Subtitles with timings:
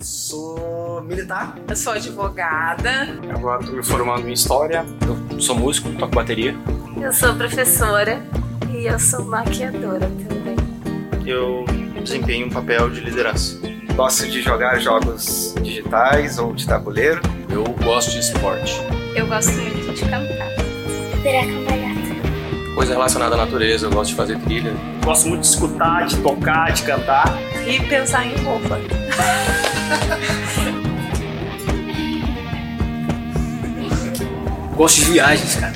[0.00, 1.56] Sou militar.
[1.68, 3.18] Eu sou advogada.
[3.34, 4.84] Agora estou me formando em História.
[5.32, 6.56] Eu sou músico, toco bateria.
[7.00, 8.22] Eu sou professora
[8.70, 10.56] e eu sou maquiadora também.
[11.26, 11.64] Eu
[12.02, 13.58] desempenho um papel de liderança.
[13.96, 17.20] Gosto de jogar jogos digitais ou de tabuleiro.
[17.50, 18.74] Eu gosto de esporte.
[19.16, 20.48] Eu gosto muito de cantar.
[21.22, 22.74] Virar cambalhota.
[22.76, 24.72] Coisa relacionada à natureza, eu gosto de fazer trilha.
[25.04, 27.47] Gosto muito de escutar, de tocar, de cantar.
[27.68, 28.80] E pensar em roupa.
[34.74, 35.74] Gosto de viagens, cara.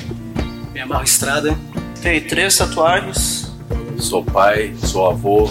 [0.73, 1.55] Me amarro estrada.
[2.01, 3.53] Tenho três tatuagens.
[3.99, 5.47] Sou pai, sou avô.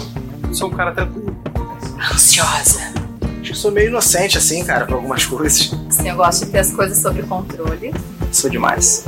[0.51, 1.33] Sou um cara tranquilo.
[2.11, 2.91] Ansiosa.
[3.39, 5.71] Acho que sou meio inocente assim, cara, pra algumas coisas.
[5.89, 7.93] Sim, eu gosto de ter as coisas sob controle.
[8.33, 9.05] Sou demais.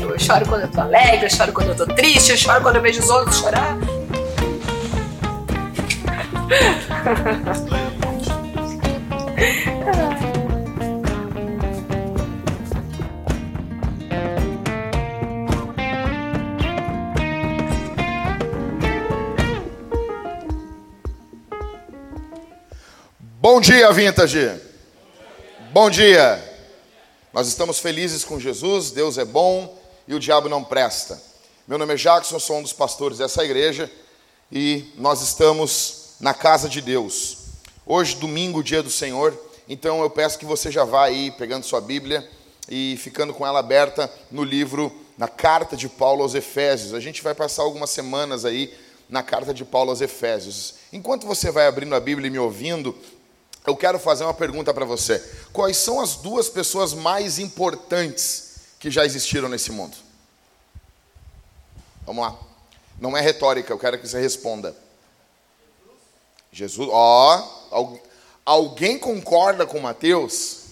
[0.00, 2.76] Eu choro quando eu tô alegre, eu choro quando eu tô triste, eu choro quando
[2.76, 3.76] eu vejo os outros chorar.
[6.52, 6.58] Bom
[23.60, 24.60] dia, Vintage.
[25.72, 26.38] Bom dia.
[27.32, 31.18] Nós estamos felizes com Jesus, Deus é bom e o diabo não presta.
[31.66, 33.90] Meu nome é Jackson, sou um dos pastores dessa igreja
[34.50, 37.38] e nós estamos na casa de Deus.
[37.84, 39.36] Hoje, domingo, dia do Senhor,
[39.68, 42.26] então eu peço que você já vá aí pegando sua Bíblia
[42.68, 46.94] e ficando com ela aberta no livro, na carta de Paulo aos Efésios.
[46.94, 48.72] A gente vai passar algumas semanas aí
[49.08, 50.74] na carta de Paulo aos Efésios.
[50.92, 52.96] Enquanto você vai abrindo a Bíblia e me ouvindo,
[53.66, 55.18] eu quero fazer uma pergunta para você.
[55.52, 59.96] Quais são as duas pessoas mais importantes que já existiram nesse mundo?
[62.06, 62.38] Vamos lá.
[63.00, 64.72] Não é retórica, eu quero que você responda.
[66.52, 67.96] Jesus, ó,
[68.44, 70.66] alguém concorda com Mateus?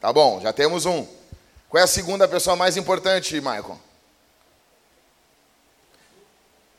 [0.00, 1.06] Tá bom, já temos um.
[1.70, 3.80] Qual é a segunda pessoa mais importante, Michael?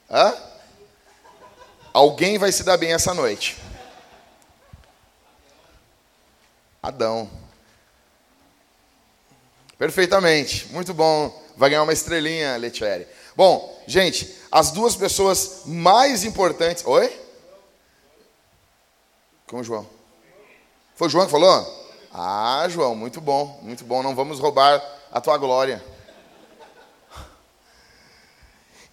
[0.09, 0.33] Hã?
[1.91, 3.57] Alguém vai se dar bem essa noite.
[6.81, 7.29] Adão.
[9.77, 11.43] Perfeitamente, muito bom.
[11.55, 13.07] Vai ganhar uma estrelinha, Letieri.
[13.35, 16.85] Bom, gente, as duas pessoas mais importantes.
[16.85, 17.26] Oi?
[19.47, 19.87] Com João.
[20.95, 21.87] Foi João que falou?
[22.13, 24.03] Ah, João, muito bom, muito bom.
[24.03, 25.83] Não vamos roubar a tua glória.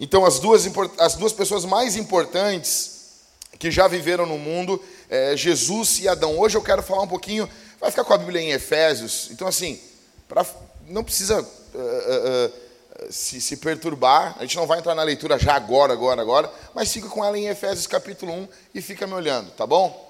[0.00, 0.66] Então, as duas,
[0.98, 3.22] as duas pessoas mais importantes
[3.59, 6.38] que já viveram no mundo, é Jesus e Adão.
[6.38, 7.48] Hoje eu quero falar um pouquinho
[7.84, 9.28] Vai ficar com a Bíblia em Efésios.
[9.31, 9.78] Então, assim,
[10.26, 10.47] pra,
[10.86, 14.34] não precisa uh, uh, uh, se, se, perturbar.
[14.38, 16.50] A gente não vai entrar na leitura já agora, agora, agora.
[16.75, 20.03] Mas fica com ela em Efésios capítulo 1 e fica me olhando, tá bom?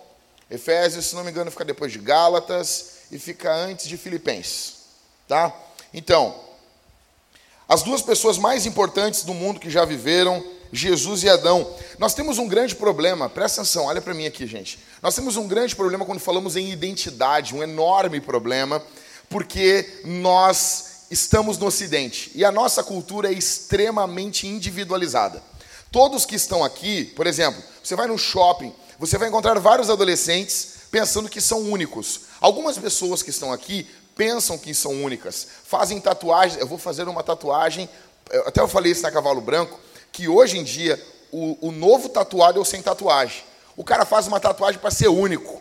[0.54, 4.74] Efésios, se não me engano, fica depois de Gálatas e fica antes de Filipenses.
[5.28, 5.54] Tá?
[5.92, 6.34] Então,
[7.68, 10.44] as duas pessoas mais importantes do mundo que já viveram
[10.74, 11.72] Jesus e Adão.
[11.98, 14.78] Nós temos um grande problema, presta atenção, olha para mim aqui, gente.
[15.00, 18.82] Nós temos um grande problema quando falamos em identidade, um enorme problema,
[19.28, 25.42] porque nós estamos no Ocidente e a nossa cultura é extremamente individualizada.
[25.92, 30.74] Todos que estão aqui, por exemplo, você vai no shopping, você vai encontrar vários adolescentes
[30.90, 32.20] pensando que são únicos.
[32.40, 36.60] Algumas pessoas que estão aqui pensam que são únicas, fazem tatuagens.
[36.60, 37.88] Eu vou fazer uma tatuagem,
[38.46, 39.80] até eu falei isso na Cavalo Branco
[40.14, 43.42] que hoje em dia o, o novo tatuado é o sem tatuagem.
[43.76, 45.60] O cara faz uma tatuagem para ser único.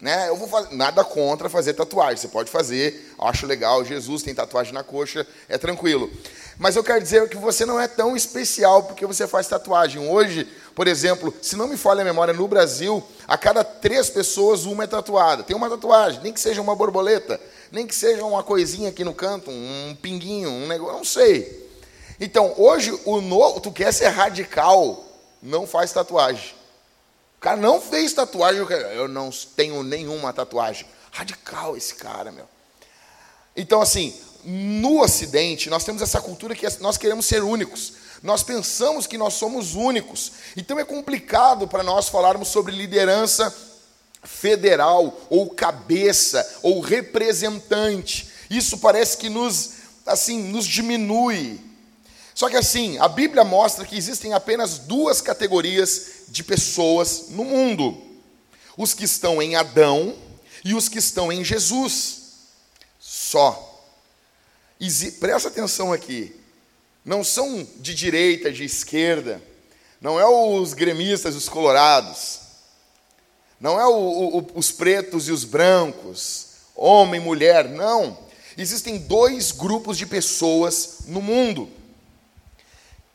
[0.00, 0.28] Né?
[0.28, 2.16] Eu vou fazer, nada contra fazer tatuagem.
[2.16, 3.84] Você pode fazer, acho legal.
[3.84, 6.10] Jesus tem tatuagem na coxa, é tranquilo.
[6.58, 10.08] Mas eu quero dizer que você não é tão especial porque você faz tatuagem.
[10.08, 14.64] Hoje, por exemplo, se não me falha a memória, no Brasil, a cada três pessoas,
[14.64, 15.42] uma é tatuada.
[15.42, 17.40] Tem uma tatuagem, nem que seja uma borboleta,
[17.72, 21.64] nem que seja uma coisinha aqui no canto, um pinguinho, um negócio, não sei.
[22.20, 25.04] Então, hoje, o novo, tu quer ser radical,
[25.42, 26.54] não faz tatuagem.
[27.36, 30.86] O cara não fez tatuagem, eu não tenho nenhuma tatuagem.
[31.10, 32.46] Radical esse cara, meu.
[33.56, 37.94] Então, assim, no Ocidente, nós temos essa cultura que nós queremos ser únicos.
[38.22, 40.32] Nós pensamos que nós somos únicos.
[40.56, 43.54] Então é complicado para nós falarmos sobre liderança
[44.22, 48.30] federal, ou cabeça, ou representante.
[48.48, 49.72] Isso parece que nos,
[50.06, 51.60] assim, nos diminui.
[52.34, 58.02] Só que assim, a Bíblia mostra que existem apenas duas categorias de pessoas no mundo:
[58.76, 60.16] os que estão em Adão
[60.64, 62.22] e os que estão em Jesus.
[62.98, 63.73] Só.
[65.18, 66.34] Presta atenção aqui.
[67.04, 69.42] Não são de direita, de esquerda.
[70.00, 72.40] Não é os gremistas, os colorados.
[73.60, 78.18] Não é o, o, os pretos e os brancos, homem mulher, não.
[78.58, 81.70] Existem dois grupos de pessoas no mundo: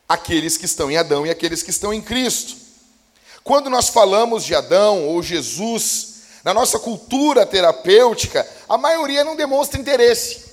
[0.08, 2.56] aqueles que estão em Adão e aqueles que estão em Cristo.
[3.44, 9.80] Quando nós falamos de Adão ou Jesus, na nossa cultura terapêutica, a maioria não demonstra
[9.80, 10.49] interesse.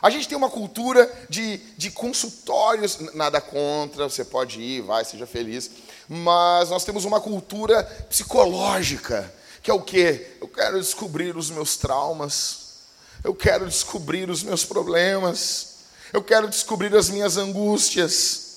[0.00, 5.26] A gente tem uma cultura de, de consultórios, nada contra, você pode ir, vai, seja
[5.26, 5.70] feliz,
[6.08, 10.36] mas nós temos uma cultura psicológica, que é o quê?
[10.40, 12.68] Eu quero descobrir os meus traumas,
[13.24, 15.78] eu quero descobrir os meus problemas,
[16.12, 18.48] eu quero descobrir as minhas angústias,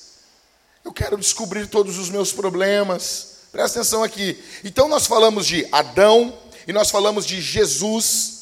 [0.85, 3.27] eu quero descobrir todos os meus problemas.
[3.51, 4.41] Presta atenção aqui.
[4.63, 8.40] Então nós falamos de Adão e nós falamos de Jesus.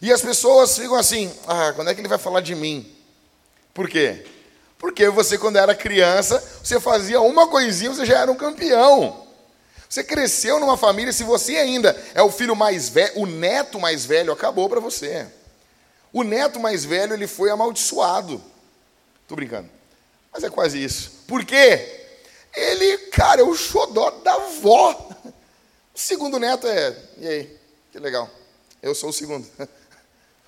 [0.00, 2.90] E as pessoas ficam assim: ah, quando é que ele vai falar de mim?
[3.74, 4.24] Por quê?
[4.78, 9.26] Porque você, quando era criança, você fazia uma coisinha, você já era um campeão.
[9.88, 14.04] Você cresceu numa família, se você ainda é o filho mais velho, o neto mais
[14.04, 15.26] velho acabou para você.
[16.12, 18.42] O neto mais velho, ele foi amaldiçoado.
[19.26, 19.68] Tô brincando.
[20.32, 21.10] Mas é quase isso.
[21.26, 22.06] Por quê?
[22.54, 25.10] Ele, cara, é o xodó da avó.
[25.94, 27.58] O segundo neto é, e aí?
[27.90, 28.30] Que legal.
[28.80, 29.44] Eu sou o segundo.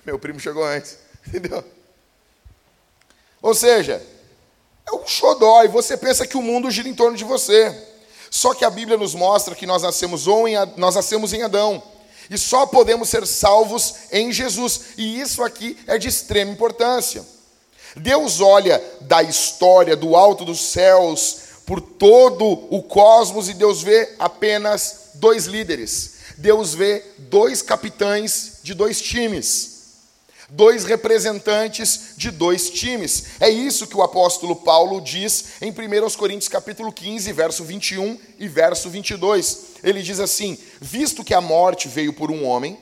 [0.05, 0.97] Meu primo chegou antes.
[1.27, 1.63] Entendeu?
[3.41, 4.01] Ou seja,
[4.87, 7.75] é um xodó, e você pensa que o mundo gira em torno de você.
[8.29, 11.81] Só que a Bíblia nos mostra que nós nascemos, ou em, nós nascemos em Adão.
[12.29, 14.81] E só podemos ser salvos em Jesus.
[14.97, 17.25] E isso aqui é de extrema importância.
[17.95, 24.15] Deus olha da história, do alto dos céus, por todo o cosmos, e Deus vê
[24.17, 26.13] apenas dois líderes.
[26.37, 29.70] Deus vê dois capitães de dois times
[30.51, 33.25] dois representantes de dois times.
[33.39, 38.47] É isso que o apóstolo Paulo diz em 1 Coríntios capítulo 15, verso 21 e
[38.47, 39.57] verso 22.
[39.83, 42.77] Ele diz assim: "Visto que a morte veio por um homem,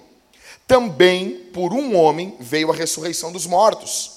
[0.68, 4.12] também por um homem veio a ressurreição dos mortos.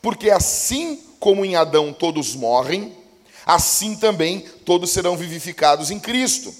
[0.00, 2.96] Porque assim como em Adão todos morrem,
[3.46, 6.52] assim também todos serão vivificados em Cristo."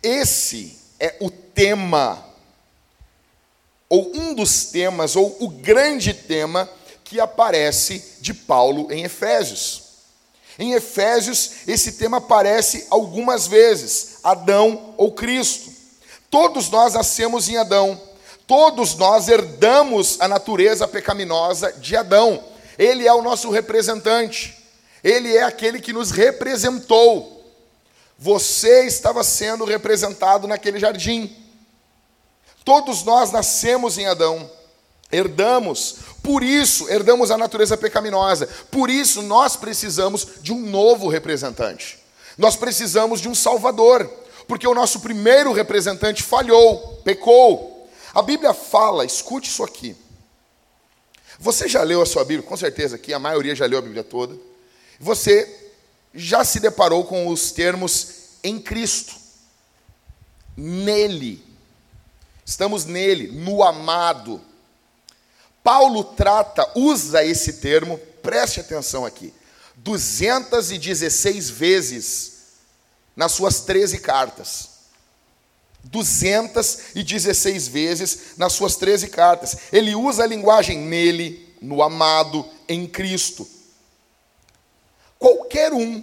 [0.00, 2.24] Esse é o tema
[3.88, 6.68] ou um dos temas, ou o grande tema
[7.04, 9.84] que aparece de Paulo em Efésios.
[10.58, 15.70] Em Efésios, esse tema aparece algumas vezes: Adão ou Cristo.
[16.30, 17.98] Todos nós nascemos em Adão,
[18.46, 22.44] todos nós herdamos a natureza pecaminosa de Adão.
[22.76, 24.56] Ele é o nosso representante,
[25.02, 27.36] ele é aquele que nos representou.
[28.18, 31.34] Você estava sendo representado naquele jardim.
[32.68, 34.50] Todos nós nascemos em Adão,
[35.10, 41.98] herdamos, por isso herdamos a natureza pecaminosa, por isso nós precisamos de um novo representante,
[42.36, 44.06] nós precisamos de um Salvador,
[44.46, 47.88] porque o nosso primeiro representante falhou, pecou.
[48.12, 49.96] A Bíblia fala, escute isso aqui.
[51.38, 52.46] Você já leu a sua Bíblia?
[52.46, 54.36] Com certeza aqui, a maioria já leu a Bíblia toda.
[55.00, 55.70] Você
[56.12, 58.08] já se deparou com os termos
[58.44, 59.14] em Cristo,
[60.54, 61.47] nele.
[62.48, 64.40] Estamos nele, no amado.
[65.62, 69.34] Paulo trata, usa esse termo, preste atenção aqui,
[69.76, 72.38] 216 vezes
[73.14, 74.70] nas suas 13 cartas.
[75.84, 79.54] 216 vezes nas suas 13 cartas.
[79.70, 83.46] Ele usa a linguagem nele, no amado, em Cristo.
[85.18, 86.02] Qualquer um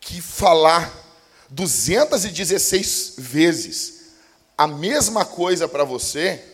[0.00, 0.90] que falar
[1.50, 3.99] 216 vezes
[4.60, 6.44] a mesma coisa para você,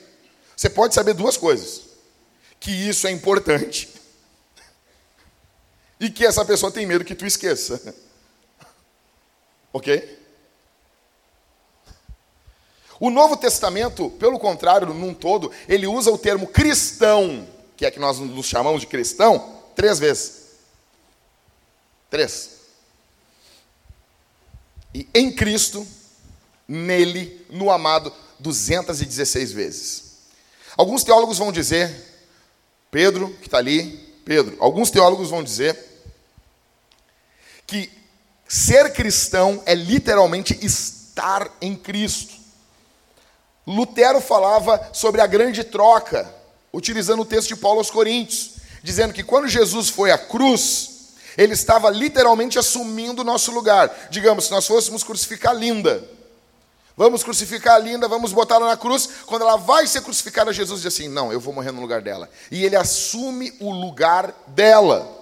[0.56, 1.82] você pode saber duas coisas:
[2.60, 3.88] que isso é importante
[5.98, 7.96] e que essa pessoa tem medo que tu esqueça.
[9.74, 10.20] ok?
[13.00, 17.44] O Novo Testamento, pelo contrário, num todo, ele usa o termo cristão,
[17.76, 20.44] que é que nós nos chamamos de cristão, três vezes.
[22.08, 22.60] Três.
[24.94, 25.84] E em Cristo
[26.68, 30.04] nele, no amado, 216 vezes.
[30.76, 31.94] Alguns teólogos vão dizer,
[32.90, 35.78] Pedro, que está ali, Pedro, alguns teólogos vão dizer
[37.66, 37.90] que
[38.46, 42.34] ser cristão é literalmente estar em Cristo.
[43.66, 46.32] Lutero falava sobre a grande troca,
[46.72, 51.54] utilizando o texto de Paulo aos Coríntios, dizendo que quando Jesus foi à cruz, ele
[51.54, 54.08] estava literalmente assumindo o nosso lugar.
[54.10, 56.15] Digamos, se nós fôssemos crucificar Linda,
[56.96, 59.06] Vamos crucificar a linda, vamos botar ela na cruz.
[59.26, 62.30] Quando ela vai ser crucificada, Jesus diz assim: Não, eu vou morrer no lugar dela.
[62.50, 65.14] E ele assume o lugar dela.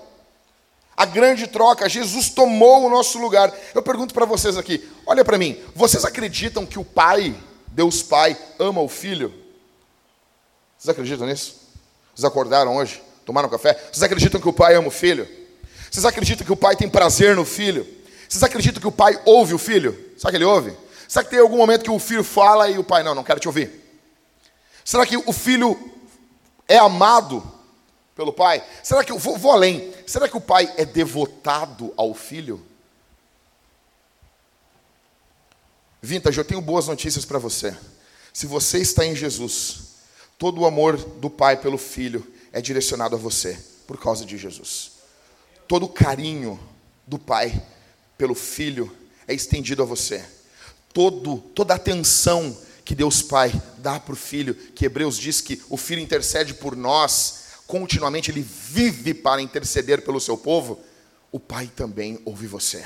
[0.97, 3.53] A grande troca, Jesus tomou o nosso lugar.
[3.75, 7.35] Eu pergunto para vocês aqui, olha para mim, vocês acreditam que o Pai,
[7.67, 9.35] Deus Pai, ama o Filho?
[10.79, 11.57] Vocês acreditam nisso?
[12.15, 13.03] Vocês acordaram hoje?
[13.27, 13.75] Tomaram café?
[13.91, 15.29] Vocês acreditam que o Pai ama o Filho?
[15.91, 17.85] Vocês acreditam que o Pai tem prazer no Filho?
[18.29, 20.13] Vocês acreditam que o Pai ouve o Filho?
[20.17, 20.84] Sabe que ele ouve?
[21.15, 23.39] Será que tem algum momento que o Filho fala e o Pai, não, não quero
[23.39, 23.71] te ouvir?
[24.85, 25.79] Será que o Filho
[26.67, 27.41] é amado
[28.17, 28.65] pelo pai?
[28.83, 29.95] Será que vou, vou além?
[30.09, 32.61] Será que o pai é devotado ao filho?
[36.03, 37.77] Vintage, eu tenho boas notícias para você.
[38.33, 39.95] Se você está em Jesus,
[40.37, 43.57] todo o amor do pai pelo filho é direcionado a você
[43.87, 44.95] por causa de Jesus.
[45.69, 46.59] Todo o carinho
[47.07, 47.63] do pai
[48.19, 48.91] pelo filho
[49.29, 50.43] é estendido a você.
[50.95, 55.61] Todo, toda a atenção que Deus Pai dá para o filho, que Hebreus diz que
[55.69, 60.79] o filho intercede por nós, continuamente ele vive para interceder pelo seu povo,
[61.33, 62.85] o Pai também ouve você.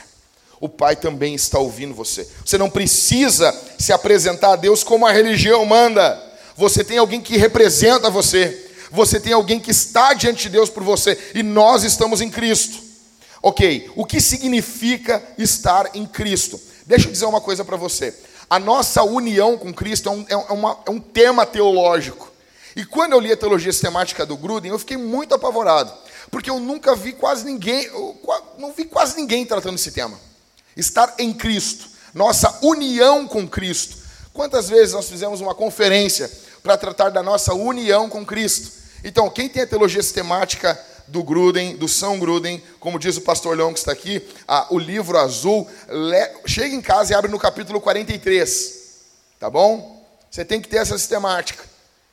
[0.60, 2.26] O Pai também está ouvindo você.
[2.44, 6.20] Você não precisa se apresentar a Deus como a religião manda.
[6.56, 8.66] Você tem alguém que representa você.
[8.90, 11.16] Você tem alguém que está diante de Deus por você.
[11.34, 12.82] E nós estamos em Cristo.
[13.40, 16.60] Ok, o que significa estar em Cristo?
[16.88, 18.14] Deixa eu dizer uma coisa para você.
[18.48, 22.32] A nossa união com Cristo é um, é, uma, é um tema teológico.
[22.74, 25.92] E quando eu li a teologia sistemática do Gruden, eu fiquei muito apavorado,
[26.30, 27.90] porque eu nunca vi quase ninguém,
[28.58, 30.18] não vi quase ninguém tratando esse tema.
[30.74, 33.98] Estar em Cristo, nossa união com Cristo.
[34.32, 36.30] Quantas vezes nós fizemos uma conferência
[36.62, 38.72] para tratar da nossa união com Cristo?
[39.04, 43.56] Então, quem tem a teologia sistemática do Gruden, do São Gruden, como diz o pastor
[43.56, 44.22] Leão que está aqui,
[44.70, 45.68] o livro azul,
[46.46, 48.74] chega em casa e abre no capítulo 43,
[49.38, 50.06] tá bom?
[50.30, 51.64] Você tem que ter essa sistemática.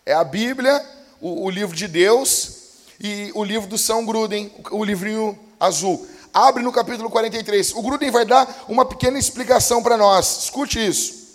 [0.06, 0.84] É a Bíblia,
[1.20, 2.52] o, o livro de Deus
[3.00, 6.08] e o livro do São Gruden, o livrinho azul.
[6.34, 7.74] Abre no capítulo 43.
[7.74, 10.44] O Gruden vai dar uma pequena explicação para nós.
[10.44, 11.26] Escute isso.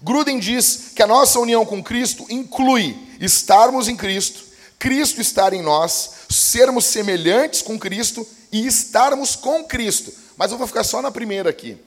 [0.00, 4.44] Gruden diz que a nossa união com Cristo inclui estarmos em Cristo,
[4.78, 10.12] Cristo estar em nós, sermos semelhantes com Cristo e estarmos com Cristo.
[10.36, 11.78] Mas eu vou ficar só na primeira aqui.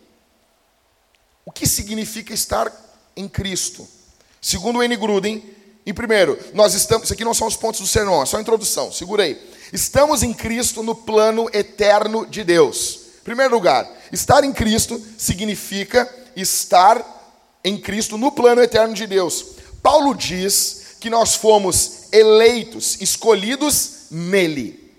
[1.45, 2.71] O que significa estar
[3.15, 3.87] em Cristo?
[4.41, 4.95] Segundo o N.
[4.95, 5.43] Gruden,
[5.85, 7.05] em primeiro, nós estamos.
[7.05, 9.39] Isso aqui não são os pontos do sermão, é só a introdução, segura aí.
[9.73, 12.99] Estamos em Cristo no plano eterno de Deus.
[13.21, 17.03] Em primeiro lugar, estar em Cristo significa estar
[17.63, 19.45] em Cristo no plano eterno de Deus.
[19.81, 24.93] Paulo diz que nós fomos eleitos, escolhidos nele.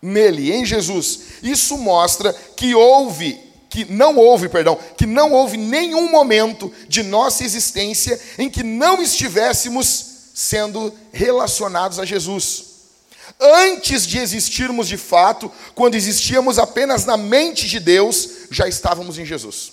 [0.00, 1.20] Nele, em Jesus.
[1.42, 7.42] Isso mostra que houve que não houve, perdão, que não houve nenhum momento de nossa
[7.42, 12.64] existência em que não estivéssemos sendo relacionados a Jesus.
[13.40, 19.24] Antes de existirmos de fato, quando existíamos apenas na mente de Deus, já estávamos em
[19.24, 19.72] Jesus.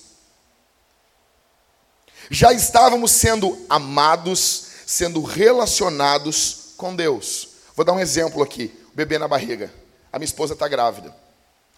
[2.32, 7.50] Já estávamos sendo amados, sendo relacionados com Deus.
[7.76, 9.72] Vou dar um exemplo aqui: o bebê na barriga.
[10.12, 11.16] A minha esposa está grávida.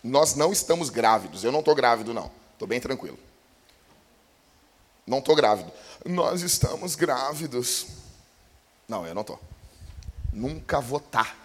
[0.01, 1.43] Nós não estamos grávidos.
[1.43, 2.31] Eu não estou grávido, não.
[2.53, 3.19] Estou bem tranquilo.
[5.05, 5.71] Não estou grávido.
[6.05, 7.87] Nós estamos grávidos.
[8.87, 9.39] Não, eu não estou.
[10.31, 11.25] Nunca vou estar.
[11.25, 11.35] Tá.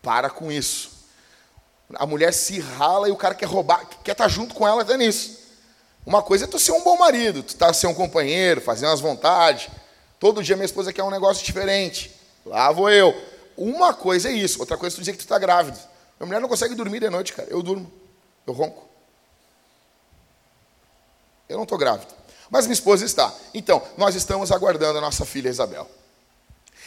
[0.00, 0.92] Para com isso.
[1.94, 4.82] A mulher se rala e o cara quer roubar, quer estar tá junto com ela
[4.82, 5.38] até nisso.
[6.06, 9.00] Uma coisa é tu ser um bom marido, tu tá ser um companheiro, fazer umas
[9.00, 9.68] vontades.
[10.18, 12.12] Todo dia minha esposa quer um negócio diferente.
[12.44, 13.14] Lá vou eu.
[13.56, 15.78] Uma coisa é isso, outra coisa é tu dizer que tu está grávido.
[16.18, 17.48] Minha mulher não consegue dormir de noite, cara.
[17.50, 17.90] Eu durmo.
[18.46, 18.88] Eu ronco.
[21.48, 22.12] Eu não estou grávida.
[22.50, 23.32] Mas minha esposa está.
[23.52, 25.88] Então, nós estamos aguardando a nossa filha Isabel.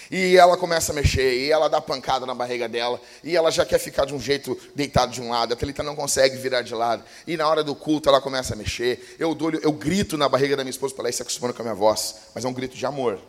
[0.09, 3.65] E ela começa a mexer, e ela dá pancada na barriga dela, e ela já
[3.65, 6.73] quer ficar de um jeito deitado de um lado, a Thalita não consegue virar de
[6.73, 9.15] lado, e na hora do culto ela começa a mexer.
[9.19, 11.61] Eu, dou, eu grito na barriga da minha esposa para ela ir se acostumando com
[11.61, 13.19] a minha voz, mas é um grito de amor.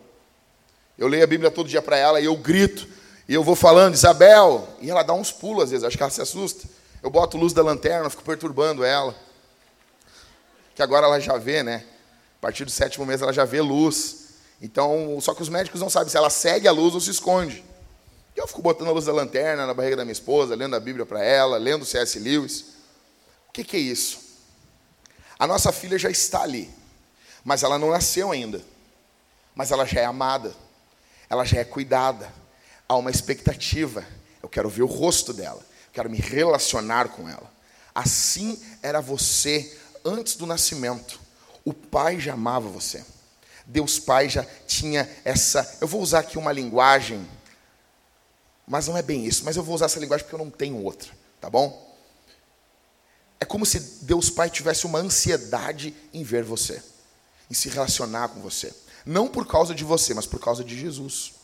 [0.96, 2.86] Eu leio a Bíblia todo dia para ela e eu grito,
[3.28, 6.10] e eu vou falando, Isabel, e ela dá uns pulos às vezes, acho que ela
[6.10, 6.68] se assusta.
[7.02, 9.14] Eu boto luz da lanterna, fico perturbando ela.
[10.74, 11.84] Que agora ela já vê, né?
[12.38, 14.27] A partir do sétimo mês ela já vê luz.
[14.60, 17.64] Então, só que os médicos não sabem se ela segue a luz ou se esconde.
[18.36, 20.80] E eu fico botando a luz da lanterna na barriga da minha esposa, lendo a
[20.80, 22.18] Bíblia para ela, lendo C.S.
[22.18, 22.60] Lewis.
[23.48, 24.20] O que, que é isso?
[25.38, 26.68] A nossa filha já está ali,
[27.44, 28.62] mas ela não nasceu ainda.
[29.54, 30.54] Mas ela já é amada,
[31.28, 32.32] ela já é cuidada,
[32.88, 34.04] há uma expectativa.
[34.42, 35.60] Eu quero ver o rosto dela,
[35.92, 37.50] quero me relacionar com ela.
[37.94, 41.20] Assim era você antes do nascimento.
[41.64, 43.04] O Pai já amava você.
[43.68, 45.76] Deus Pai já tinha essa.
[45.78, 47.28] Eu vou usar aqui uma linguagem
[48.66, 50.82] Mas não é bem isso, mas eu vou usar essa linguagem porque eu não tenho
[50.82, 51.10] outra,
[51.40, 51.86] tá bom?
[53.40, 56.82] É como se Deus Pai tivesse uma ansiedade em ver você,
[57.50, 58.74] em se relacionar com você.
[59.06, 61.34] Não por causa de você, mas por causa de Jesus.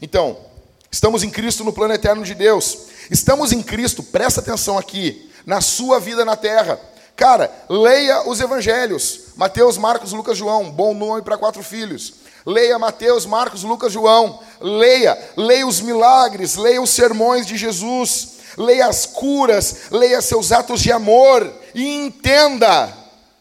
[0.00, 0.44] Então,
[0.90, 2.86] estamos em Cristo no plano eterno de Deus.
[3.10, 6.80] Estamos em Cristo, presta atenção aqui, na sua vida na terra.
[7.16, 10.70] Cara, leia os evangelhos: Mateus, Marcos, Lucas, João.
[10.70, 12.14] Bom nome para quatro filhos.
[12.44, 14.40] Leia Mateus, Marcos, Lucas, João.
[14.60, 20.80] Leia, leia os milagres, leia os sermões de Jesus leia as curas, leia seus atos
[20.80, 22.92] de amor e entenda: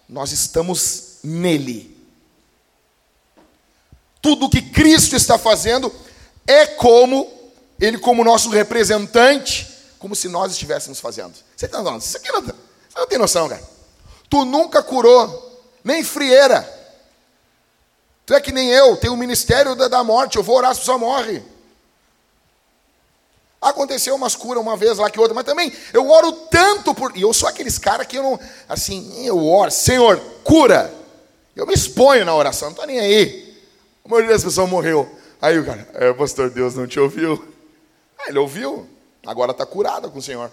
[0.08, 1.96] nós estamos nele.
[4.22, 5.94] Tudo que Cristo está fazendo
[6.48, 7.32] é como
[7.80, 9.68] ele, como nosso representante,
[10.00, 11.34] como se nós estivéssemos fazendo.
[11.56, 12.02] Você está falando?
[12.02, 12.44] Isso aqui não,
[12.96, 13.62] você não tem noção, cara.
[14.30, 16.68] Tu nunca curou, nem frieira.
[18.26, 20.76] Tu é que nem eu, tem o ministério da, da morte, eu vou orar, a
[20.76, 21.44] pessoa morre.
[23.62, 27.16] Aconteceu umas curas uma vez lá que outra, mas também eu oro tanto por.
[27.18, 28.40] E eu sou aqueles caras que eu não.
[28.70, 30.94] Assim, eu oro, Senhor, cura.
[31.56, 33.60] Eu me exponho na oração, não estou nem aí.
[34.04, 35.10] A maioria das pessoas morreu.
[35.42, 37.44] Aí o cara, é, pastor, Deus não te ouviu.
[38.28, 38.88] Ele ouviu,
[39.26, 40.52] agora está curado com o Senhor.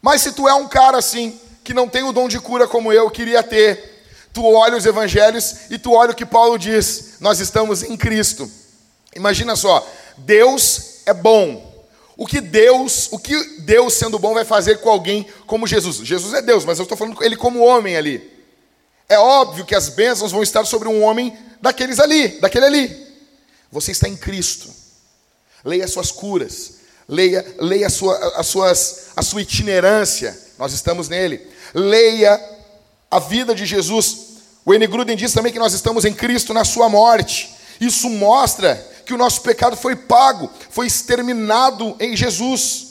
[0.00, 2.92] Mas se tu é um cara assim, que não tem o dom de cura como
[2.92, 7.40] eu queria ter, tu olha os evangelhos e tu olha o que Paulo diz: nós
[7.40, 8.50] estamos em Cristo.
[9.14, 11.68] Imagina só, Deus é bom.
[12.16, 15.98] O que Deus, o que Deus sendo bom vai fazer com alguém como Jesus?
[15.98, 18.30] Jesus é Deus, mas eu estou falando com ele como homem ali.
[19.08, 23.06] É óbvio que as bênçãos vão estar sobre um homem daqueles ali, daquele ali.
[23.72, 24.68] Você está em Cristo.
[25.64, 26.79] Leia as suas curas.
[27.10, 30.38] Leia, leia a, sua, as suas, a sua itinerância.
[30.56, 31.44] Nós estamos nele.
[31.74, 32.40] Leia
[33.10, 34.16] a vida de Jesus.
[34.64, 34.86] O N.
[34.86, 37.52] Gruden diz também que nós estamos em Cristo na sua morte.
[37.80, 42.86] Isso mostra que o nosso pecado foi pago, foi exterminado em Jesus.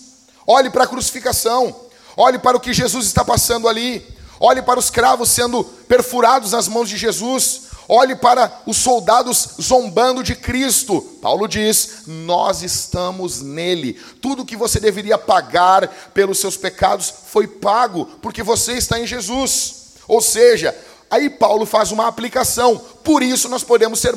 [0.45, 1.73] Olhe para a crucificação,
[2.17, 4.05] olhe para o que Jesus está passando ali,
[4.37, 10.23] olhe para os cravos sendo perfurados nas mãos de Jesus, olhe para os soldados zombando
[10.23, 11.01] de Cristo.
[11.21, 13.99] Paulo diz: Nós estamos nele.
[14.21, 19.75] Tudo que você deveria pagar pelos seus pecados foi pago, porque você está em Jesus.
[20.07, 20.75] Ou seja,
[21.11, 22.77] Aí Paulo faz uma aplicação.
[23.03, 24.13] Por isso nós podemos ser,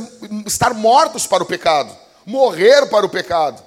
[0.47, 1.91] estar mortos para o pecado,
[2.27, 3.63] morrer para o pecado.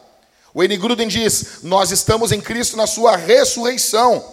[0.54, 0.78] O N.
[0.78, 4.24] Gruden diz: Nós estamos em Cristo na sua ressurreição.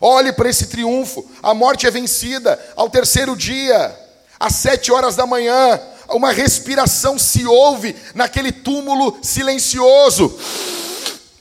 [0.00, 1.28] Olhe para esse triunfo.
[1.42, 3.98] A morte é vencida ao terceiro dia,
[4.44, 5.80] às sete horas da manhã.
[6.08, 10.38] Uma respiração se ouve naquele túmulo silencioso.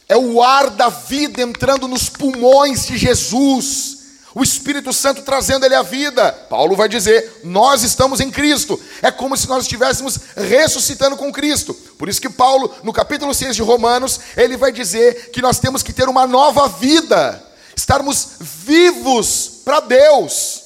[0.08, 4.04] É o ar da vida entrando nos pulmões de Jesus
[4.36, 6.32] o Espírito Santo trazendo ele à vida.
[6.50, 8.80] Paulo vai dizer: nós estamos em Cristo.
[9.02, 11.74] É como se nós estivéssemos ressuscitando com Cristo.
[11.74, 15.84] Por isso que Paulo, no capítulo 6 de Romanos, ele vai dizer que nós temos
[15.84, 17.44] que ter uma nova vida,
[17.76, 20.63] estarmos vivos para Deus.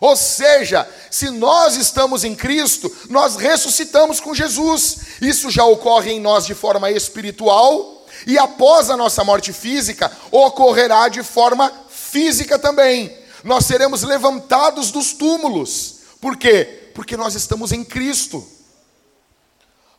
[0.00, 4.98] Ou seja, se nós estamos em Cristo, nós ressuscitamos com Jesus.
[5.20, 11.08] Isso já ocorre em nós de forma espiritual, e após a nossa morte física, ocorrerá
[11.08, 13.16] de forma física também.
[13.44, 15.96] Nós seremos levantados dos túmulos.
[16.20, 16.90] Por quê?
[16.94, 18.46] Porque nós estamos em Cristo.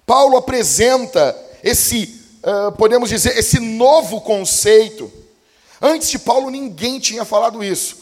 [0.05, 5.12] Paulo apresenta esse, uh, podemos dizer, esse novo conceito.
[5.81, 7.95] Antes de Paulo, ninguém tinha falado isso,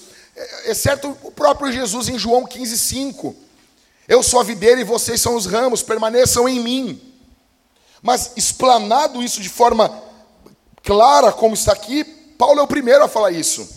[0.65, 3.35] exceto o próprio Jesus em João 15, 5.
[4.07, 7.01] Eu sou a videira e vocês são os ramos, permaneçam em mim.
[8.01, 10.03] Mas explanado isso de forma
[10.83, 12.03] clara, como está aqui,
[12.37, 13.67] Paulo é o primeiro a falar isso.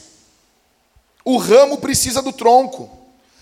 [1.25, 2.91] O ramo precisa do tronco.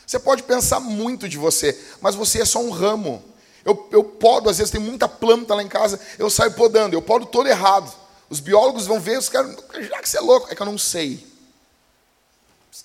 [0.07, 3.23] Você pode pensar muito de você, mas você é só um ramo.
[3.65, 7.03] Eu, eu podo, às vezes tem muita planta lá em casa, eu saio podando, eu
[7.03, 7.93] podo todo errado.
[8.31, 10.79] Os biólogos vão ver, os caras, já que você é louco, é que eu não
[10.79, 11.27] sei.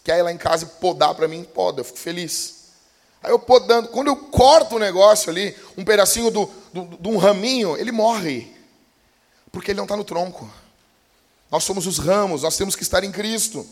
[0.03, 2.63] Quer ir lá em casa e podar para mim, poda, eu fico feliz.
[3.21, 7.17] Aí eu podando, quando eu corto o negócio ali, um pedacinho do, do, de um
[7.17, 8.51] raminho, ele morre.
[9.51, 10.51] Porque ele não está no tronco.
[11.49, 13.65] Nós somos os ramos, nós temos que estar em Cristo.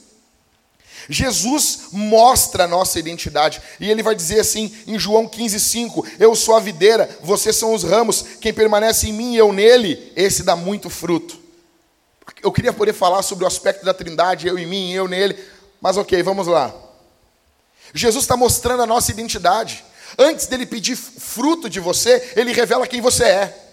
[1.09, 6.55] Jesus mostra a nossa identidade, e ele vai dizer assim em João 15,5: Eu sou
[6.55, 10.55] a videira, vocês são os ramos, quem permanece em mim e eu nele, esse dá
[10.55, 11.39] muito fruto.
[12.43, 15.37] Eu queria poder falar sobre o aspecto da trindade, eu em mim e eu nele,
[15.81, 16.73] mas ok, vamos lá.
[17.93, 19.83] Jesus está mostrando a nossa identidade.
[20.17, 23.67] Antes dele pedir fruto de você, ele revela quem você é.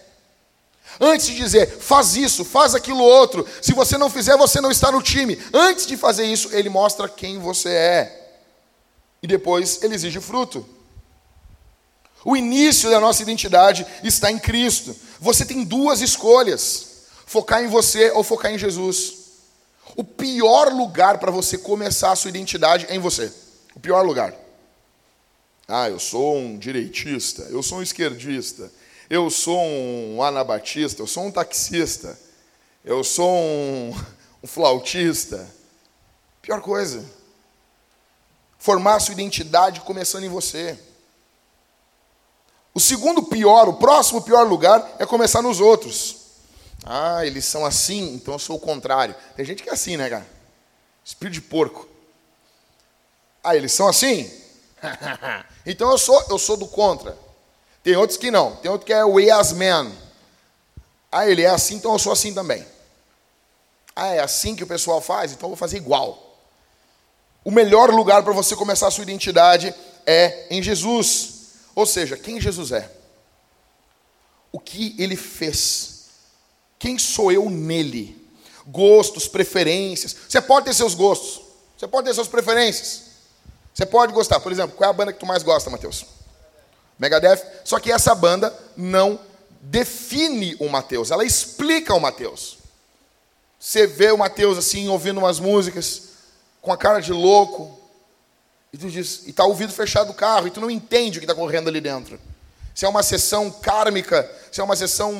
[0.99, 4.91] Antes de dizer, faz isso, faz aquilo outro, se você não fizer, você não está
[4.91, 5.39] no time.
[5.53, 8.31] Antes de fazer isso, ele mostra quem você é.
[9.21, 10.67] E depois ele exige fruto.
[12.25, 14.95] O início da nossa identidade está em Cristo.
[15.19, 16.87] Você tem duas escolhas:
[17.25, 19.18] focar em você ou focar em Jesus.
[19.99, 23.33] O pior lugar para você começar a sua identidade é em você.
[23.75, 24.33] O pior lugar.
[25.67, 28.71] Ah, eu sou um direitista, eu sou um esquerdista,
[29.09, 32.17] eu sou um anabatista, eu sou um taxista,
[32.85, 33.93] eu sou um,
[34.41, 35.45] um flautista.
[36.41, 37.03] Pior coisa.
[38.57, 40.79] Formar sua identidade começando em você.
[42.73, 46.18] O segundo pior, o próximo pior lugar é começar nos outros.
[46.83, 49.15] Ah, eles são assim, então eu sou o contrário.
[49.35, 50.27] Tem gente que é assim, né, cara?
[51.03, 51.87] Espírito de porco.
[53.43, 54.31] Ah, eles são assim?
[55.65, 57.17] então eu sou, eu sou do contra.
[57.83, 58.55] Tem outros que não.
[58.57, 59.91] Tem outro que é o yes man.
[61.11, 62.65] Ah, ele é assim, então eu sou assim também.
[63.95, 66.37] Ah, é assim que o pessoal faz, então eu vou fazer igual.
[67.43, 69.73] O melhor lugar para você começar a sua identidade
[70.05, 71.53] é em Jesus.
[71.73, 72.89] Ou seja, quem Jesus é.
[74.51, 75.98] O que ele fez.
[76.79, 78.17] Quem sou eu nele?
[78.65, 80.15] Gostos, preferências.
[80.27, 81.41] Você pode ter seus gostos.
[81.77, 83.03] Você pode ter suas preferências.
[83.73, 84.39] Você pode gostar.
[84.39, 86.05] Por exemplo, qual é a banda que tu mais gosta, Mateus?
[86.97, 87.41] Megadeth.
[87.63, 89.19] Só que essa banda não
[89.61, 92.57] define o Mateus, ela explica o Mateus.
[93.59, 96.03] Você vê o Mateus assim, ouvindo umas músicas,
[96.61, 97.77] com a cara de louco,
[98.71, 101.21] e tu diz, e está o vidro fechado do carro, e tu não entende o
[101.21, 102.19] que está correndo ali dentro.
[102.73, 105.13] Se é uma sessão kármica, se é uma sessão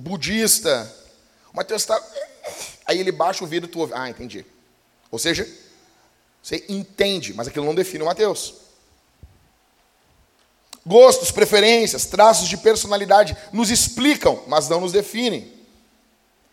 [0.00, 0.92] budista,
[1.56, 1.98] Mateus está.
[2.84, 3.94] Aí ele baixa o vidro e tu ouve.
[3.96, 4.44] Ah, entendi.
[5.10, 5.48] Ou seja,
[6.42, 8.54] você entende, mas aquilo não define o Mateus.
[10.84, 15.50] Gostos, preferências, traços de personalidade nos explicam, mas não nos definem.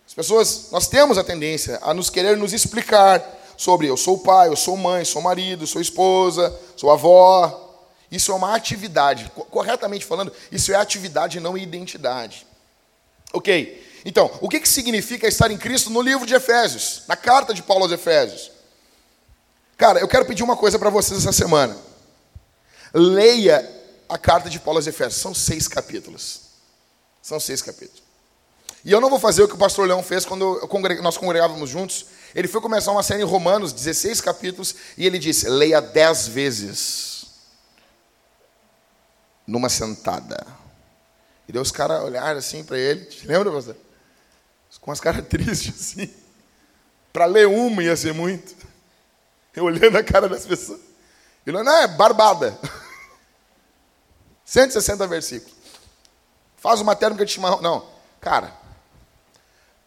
[0.08, 3.22] As pessoas, nós temos a tendência a nos querer nos explicar
[3.58, 7.60] sobre eu sou pai, eu sou mãe, sou marido, sou esposa, sou avó.
[8.10, 9.30] Isso é uma atividade.
[9.52, 12.48] Corretamente falando, isso é atividade, não identidade.
[13.34, 13.92] Ok.
[14.06, 17.64] Então, o que, que significa estar em Cristo no livro de Efésios, na carta de
[17.64, 18.52] Paulo aos Efésios?
[19.78, 21.76] Cara, eu quero pedir uma coisa para vocês essa semana.
[22.94, 23.68] Leia
[24.10, 25.22] a carta de Paulo aos Efésios.
[25.22, 26.42] São seis capítulos.
[27.22, 28.04] São seis capítulos.
[28.86, 30.60] E eu não vou fazer o que o pastor Leão fez quando
[31.02, 32.06] nós congregávamos juntos.
[32.36, 37.26] Ele foi começar uma série em Romanos, 16 capítulos, e ele disse: leia dez vezes.
[39.48, 40.46] Numa sentada.
[41.48, 43.08] E deu os caras olharam assim para ele.
[43.24, 43.76] Lembra, pastor?
[44.84, 46.14] Com as caras tristes assim.
[47.12, 48.54] Para ler uma ia ser muito.
[49.56, 50.82] Eu olhando a cara das pessoas.
[51.46, 52.58] Falou, não, é barbada.
[54.46, 55.56] 160 versículos.
[56.58, 57.62] Faz uma térmica de chimarrão.
[57.62, 57.88] Não,
[58.20, 58.54] cara,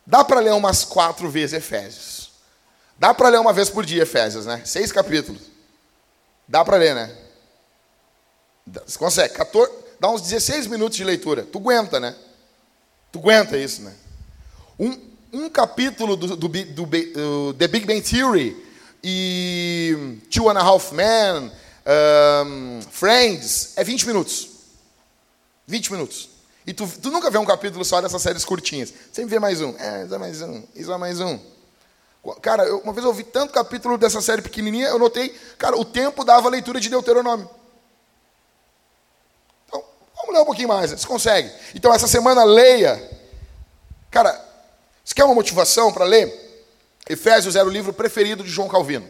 [0.06, 2.32] dá para ler umas quatro vezes Efésios.
[2.98, 4.62] Dá para ler uma vez por dia Efésios, né?
[4.64, 5.42] Seis capítulos.
[6.48, 7.14] Dá para ler, né?
[8.87, 9.35] Você consegue.
[9.35, 11.44] 14, dá uns 16 minutos de leitura.
[11.44, 12.16] Tu aguenta, né?
[13.12, 13.94] Tu aguenta isso, né?
[14.78, 14.98] Um,
[15.32, 18.56] um capítulo do, do, do, do The Big Bang Theory
[19.02, 21.50] e Two and a Half Men
[21.86, 24.48] um, Friends, é 20 minutos.
[25.66, 26.28] 20 minutos.
[26.66, 28.92] E tu, tu, nunca vê um capítulo só dessas séries curtinhas.
[29.12, 29.74] Sempre vê mais um.
[29.78, 30.62] É, isso é mais um.
[30.74, 31.38] Isso é mais um.
[32.42, 35.84] Cara, eu, uma vez eu ouvi tanto capítulo dessa série pequenininha, eu notei, cara, o
[35.84, 37.48] tempo dava a leitura de Deuteronômio.
[39.68, 39.84] Então,
[40.16, 40.90] vamos ler um pouquinho mais.
[40.90, 41.48] Você consegue.
[41.72, 43.00] Então, essa semana, leia.
[44.10, 44.45] Cara,
[45.06, 46.66] você quer uma motivação para ler?
[47.08, 49.08] Efésios era o livro preferido de João Calvino.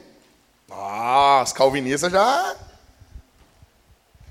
[0.71, 2.55] Ah, os calvinistas já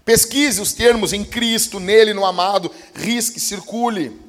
[0.05, 4.21] Pesquise os termos em Cristo, nele, no amado, risque, circule.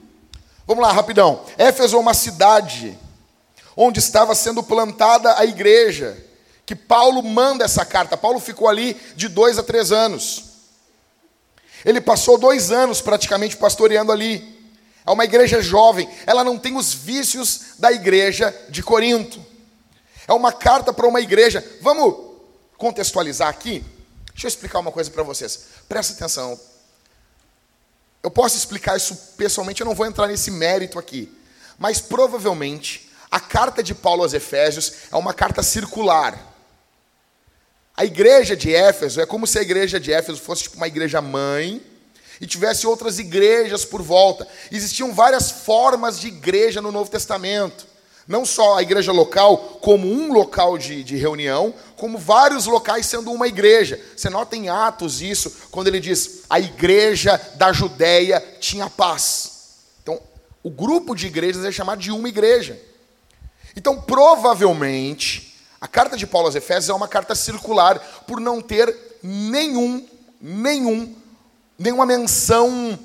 [0.66, 1.44] Vamos lá, rapidão.
[1.59, 2.99] Éfeso é uma cidade
[3.77, 6.16] onde estava sendo plantada a igreja,
[6.64, 8.16] que Paulo manda essa carta.
[8.16, 10.44] Paulo ficou ali de dois a três anos.
[11.85, 14.56] Ele passou dois anos praticamente pastoreando ali.
[15.07, 19.45] É uma igreja jovem, ela não tem os vícios da igreja de Corinto.
[20.27, 21.64] É uma carta para uma igreja.
[21.81, 22.35] Vamos
[22.77, 23.85] contextualizar aqui?
[24.33, 25.66] Deixa eu explicar uma coisa para vocês.
[25.88, 26.59] Presta atenção.
[28.21, 31.33] Eu posso explicar isso pessoalmente, eu não vou entrar nesse mérito aqui.
[31.79, 36.55] Mas provavelmente a carta de Paulo aos Efésios é uma carta circular.
[37.97, 41.23] A igreja de Éfeso é como se a igreja de Éfeso fosse tipo uma igreja
[41.23, 41.81] mãe
[42.40, 44.46] e tivesse outras igrejas por volta.
[44.70, 47.87] Existiam várias formas de igreja no Novo Testamento.
[48.27, 53.31] Não só a igreja local como um local de, de reunião, como vários locais sendo
[53.31, 54.01] uma igreja.
[54.16, 59.53] Você nota em Atos isso, quando ele diz: a igreja da Judéia tinha paz.
[60.03, 60.20] Então,
[60.62, 62.81] o grupo de igrejas é chamado de uma igreja.
[63.77, 68.92] Então, provavelmente, a carta de Paulo aos Efésios é uma carta circular, por não ter
[69.22, 70.05] nenhum,
[70.40, 71.14] nenhum
[71.79, 72.99] nenhuma menção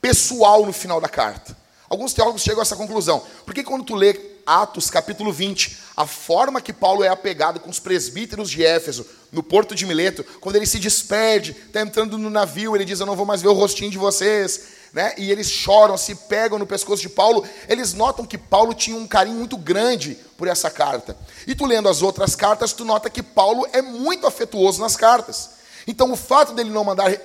[0.00, 1.56] pessoal no final da carta.
[1.88, 3.22] Alguns teólogos chegam a essa conclusão.
[3.44, 7.78] Porque quando tu lê Atos capítulo 20, a forma que Paulo é apegado com os
[7.78, 12.74] presbíteros de Éfeso, no porto de Mileto, quando ele se despede, está entrando no navio,
[12.74, 14.80] ele diz: Eu não vou mais ver o rostinho de vocês.
[14.92, 15.14] Né?
[15.18, 17.44] E eles choram, se pegam no pescoço de Paulo.
[17.68, 21.16] Eles notam que Paulo tinha um carinho muito grande por essa carta.
[21.46, 25.59] E tu lendo as outras cartas, tu nota que Paulo é muito afetuoso nas cartas.
[25.86, 27.18] Então, o fato dele não mandar uh,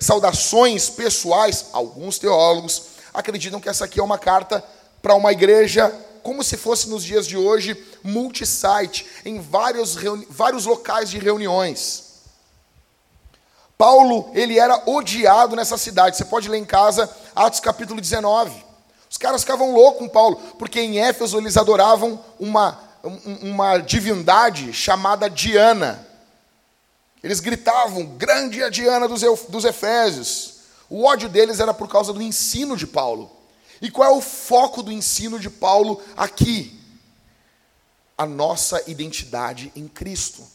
[0.00, 4.62] saudações pessoais, alguns teólogos acreditam que essa aqui é uma carta
[5.00, 9.96] para uma igreja como se fosse nos dias de hoje, multisite, em vários,
[10.28, 12.06] vários locais de reuniões.
[13.78, 16.16] Paulo, ele era odiado nessa cidade.
[16.16, 18.64] Você pode ler em casa Atos capítulo 19.
[19.08, 22.78] Os caras ficavam loucos com Paulo, porque em Éfeso eles adoravam uma,
[23.42, 26.05] uma divindade chamada Diana.
[27.26, 30.58] Eles gritavam, grande a Diana dos, dos Efésios.
[30.88, 33.28] O ódio deles era por causa do ensino de Paulo.
[33.82, 36.80] E qual é o foco do ensino de Paulo aqui?
[38.16, 40.46] A nossa identidade em Cristo.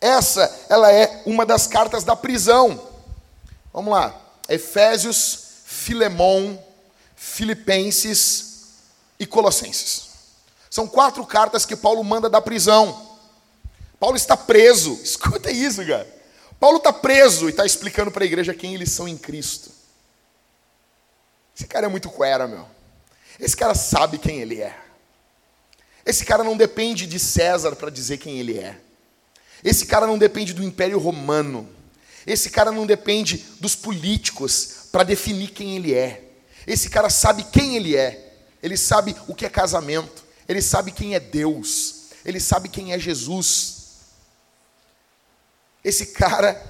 [0.00, 2.88] Essa, ela é uma das cartas da prisão.
[3.70, 4.18] Vamos lá.
[4.48, 6.58] Efésios, Filemão,
[7.14, 8.68] Filipenses
[9.20, 10.08] e Colossenses.
[10.70, 13.07] São quatro cartas que Paulo manda da prisão.
[13.98, 14.98] Paulo está preso.
[15.02, 16.06] Escuta isso, cara.
[16.58, 19.70] Paulo está preso e está explicando para a igreja quem eles são em Cristo.
[21.56, 22.66] Esse cara é muito cuera, meu.
[23.38, 24.76] Esse cara sabe quem ele é.
[26.04, 28.76] Esse cara não depende de César para dizer quem ele é.
[29.62, 31.68] Esse cara não depende do Império Romano.
[32.26, 36.24] Esse cara não depende dos políticos para definir quem ele é.
[36.66, 38.34] Esse cara sabe quem ele é.
[38.62, 40.24] Ele sabe o que é casamento.
[40.48, 42.06] Ele sabe quem é Deus.
[42.24, 43.77] Ele sabe quem é Jesus.
[45.84, 46.60] Esse cara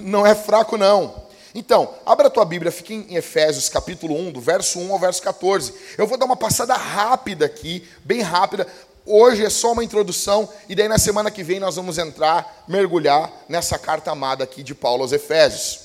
[0.00, 1.26] não é fraco, não.
[1.54, 5.22] Então, abra a tua Bíblia, fique em Efésios capítulo 1, do verso 1 ao verso
[5.22, 5.72] 14.
[5.96, 8.66] Eu vou dar uma passada rápida aqui, bem rápida.
[9.06, 13.32] Hoje é só uma introdução, e daí na semana que vem nós vamos entrar, mergulhar
[13.48, 15.80] nessa carta amada aqui de Paulo aos Efésios.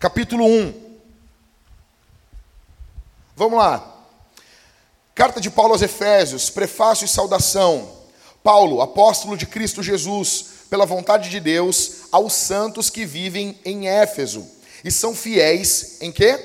[0.00, 0.98] Capítulo 1.
[3.36, 3.98] Vamos lá.
[5.14, 7.88] Carta de Paulo aos Efésios, prefácio e saudação.
[8.42, 14.46] Paulo, apóstolo de Cristo Jesus pela vontade de Deus, aos santos que vivem em Éfeso
[14.84, 16.38] e são fiéis em quê?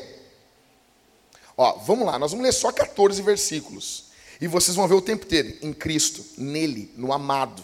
[1.55, 4.05] Ó, vamos lá, nós vamos ler só 14 versículos.
[4.41, 7.63] E vocês vão ver o tempo inteiro em Cristo, nele, no amado.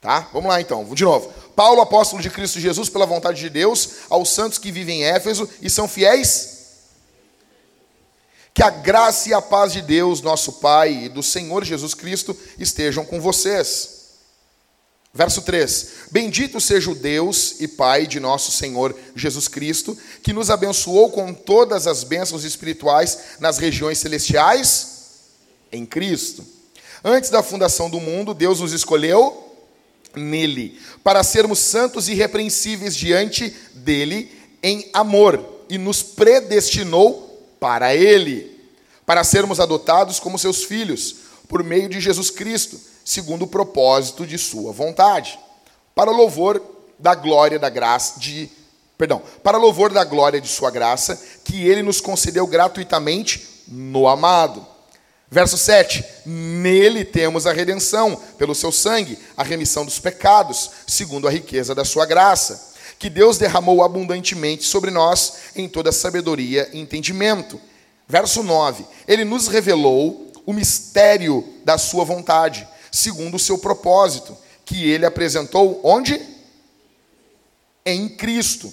[0.00, 0.30] Tá?
[0.32, 1.30] Vamos lá então, de novo.
[1.54, 5.46] Paulo, apóstolo de Cristo Jesus, pela vontade de Deus, aos santos que vivem em Éfeso
[5.60, 6.60] e são fiéis.
[8.54, 12.34] Que a graça e a paz de Deus, nosso Pai, e do Senhor Jesus Cristo
[12.58, 13.99] estejam com vocês.
[15.12, 20.50] Verso 3: Bendito seja o Deus e Pai de nosso Senhor Jesus Cristo, que nos
[20.50, 25.00] abençoou com todas as bênçãos espirituais nas regiões celestiais
[25.72, 26.44] em Cristo.
[27.04, 29.46] Antes da fundação do mundo, Deus nos escolheu
[30.14, 34.30] nele, para sermos santos e irrepreensíveis diante dele
[34.62, 38.58] em amor, e nos predestinou para ele,
[39.06, 41.16] para sermos adotados como seus filhos,
[41.48, 45.38] por meio de Jesus Cristo segundo o propósito de sua vontade,
[45.94, 46.62] para louvor
[46.98, 48.50] da glória da graça de
[49.00, 54.66] perdão, para louvor da glória de sua graça, que ele nos concedeu gratuitamente no amado.
[55.30, 61.30] Verso 7: Nele temos a redenção, pelo seu sangue, a remissão dos pecados, segundo a
[61.30, 67.58] riqueza da sua graça, que Deus derramou abundantemente sobre nós em toda sabedoria e entendimento.
[68.06, 74.88] Verso 9: Ele nos revelou o mistério da sua vontade segundo o seu propósito, que
[74.88, 76.20] ele apresentou onde?
[77.84, 78.72] Em Cristo,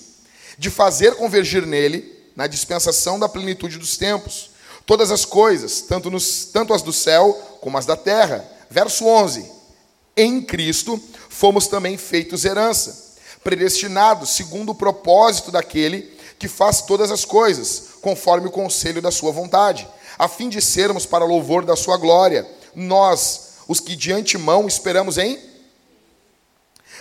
[0.58, 4.52] de fazer convergir nele, na dispensação da plenitude dos tempos,
[4.86, 8.48] todas as coisas, tanto, nos, tanto as do céu como as da terra.
[8.70, 9.52] Verso 11:
[10.16, 17.26] Em Cristo fomos também feitos herança, predestinados segundo o propósito daquele que faz todas as
[17.26, 21.98] coisas, conforme o conselho da sua vontade, a fim de sermos para louvor da sua
[21.98, 25.40] glória, nós, os que de antemão esperamos em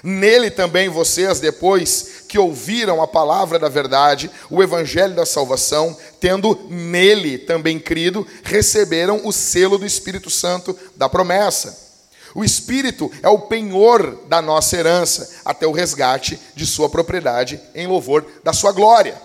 [0.02, 6.66] Nele também vocês, depois que ouviram a palavra da verdade, o evangelho da salvação, tendo
[6.68, 11.86] nele também crido, receberam o selo do Espírito Santo da promessa.
[12.34, 17.86] O Espírito é o penhor da nossa herança, até o resgate de sua propriedade, em
[17.86, 19.20] louvor da sua glória.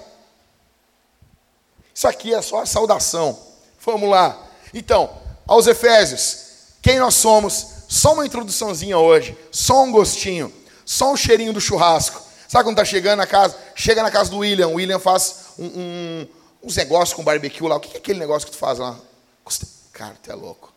[1.93, 3.37] Isso aqui é só a saudação.
[3.85, 4.47] Vamos lá.
[4.73, 5.09] Então,
[5.45, 6.50] aos Efésios,
[6.81, 10.51] quem nós somos, só uma introduçãozinha hoje, só um gostinho,
[10.85, 12.21] só um cheirinho do churrasco.
[12.47, 13.55] Sabe quando tá chegando na casa?
[13.75, 16.27] Chega na casa do William, o William faz um, um,
[16.63, 17.77] uns negócios com barbecue lá.
[17.77, 18.99] O que é aquele negócio que tu faz lá?
[19.43, 19.65] Coste...
[19.93, 20.73] Cara, tu é louco.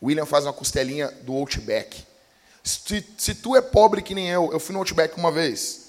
[0.00, 2.06] O William faz uma costelinha do Outback.
[2.62, 5.88] Se, se tu é pobre que nem eu, eu fui no Outback uma vez.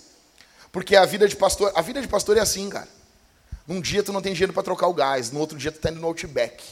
[0.72, 2.88] Porque a vida de pastor, a vida de pastor é assim, cara.
[3.68, 5.92] Num dia tu não tem dinheiro para trocar o gás, no outro dia tu tá
[5.92, 6.64] indo no Outback.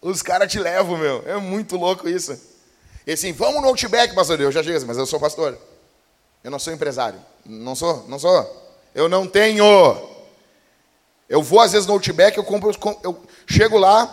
[0.00, 1.22] Os caras te levam, meu.
[1.26, 2.38] É muito louco isso.
[3.06, 4.40] E assim, vamos no Outback, pastor.
[4.40, 5.58] Eu já chego assim, mas eu sou pastor.
[6.42, 7.20] Eu não sou empresário.
[7.44, 8.74] Não sou, não sou.
[8.94, 9.64] Eu não tenho.
[11.28, 12.72] Eu vou às vezes no Outback, eu compro,
[13.04, 14.12] eu chego lá,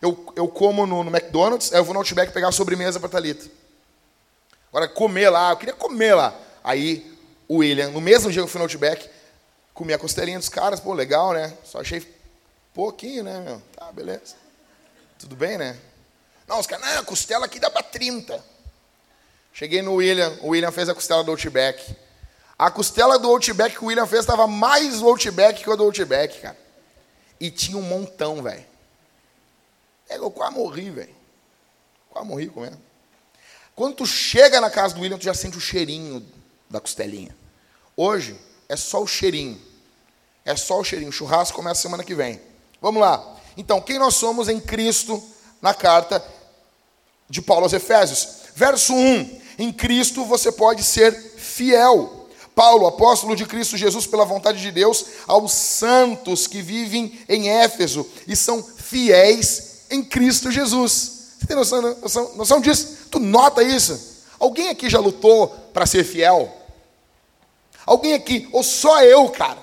[0.00, 3.08] eu, eu como no, no McDonald's, aí eu vou no Outback pegar a sobremesa para
[3.08, 3.50] Thalita.
[4.68, 6.32] Agora, comer lá, eu queria comer lá.
[6.62, 7.18] Aí,
[7.48, 9.08] o William, no mesmo dia que eu fui no Outback,
[9.74, 11.52] comi a costelinha dos caras, pô, legal, né?
[11.64, 12.06] Só achei
[12.72, 13.62] pouquinho, né, meu?
[13.76, 14.41] Tá, beleza.
[15.22, 15.78] Tudo bem, né?
[16.48, 18.44] Não, os caras, não, a costela aqui dá para 30.
[19.52, 21.96] Cheguei no William, o William fez a costela do Outback.
[22.58, 26.40] A costela do Outback que o William fez estava mais Outback que o do Outback,
[26.40, 26.58] cara.
[27.38, 28.66] E tinha um montão, velho.
[30.08, 31.14] É, eu quase morri, velho.
[32.10, 32.80] Quase morri comendo.
[33.76, 36.26] Quando tu chega na casa do William, tu já sente o cheirinho
[36.68, 37.36] da costelinha.
[37.96, 38.36] Hoje
[38.68, 39.62] é só o cheirinho.
[40.44, 41.10] É só o cheirinho.
[41.10, 42.40] O churrasco começa semana que vem.
[42.80, 43.38] Vamos lá.
[43.56, 45.22] Então, quem nós somos em Cristo
[45.60, 46.24] na carta
[47.28, 48.28] de Paulo aos Efésios?
[48.54, 49.40] Verso 1.
[49.58, 52.28] Em Cristo você pode ser fiel.
[52.54, 58.06] Paulo, apóstolo de Cristo Jesus, pela vontade de Deus, aos santos que vivem em Éfeso
[58.28, 61.36] e são fiéis em Cristo Jesus.
[61.38, 63.06] Você tem noção, noção, noção disso?
[63.10, 64.12] Tu nota isso?
[64.38, 66.54] Alguém aqui já lutou para ser fiel?
[67.86, 69.58] Alguém aqui, ou só eu, cara,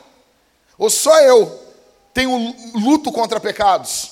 [0.78, 1.69] ou só eu
[2.14, 4.12] tenho luto contra pecados?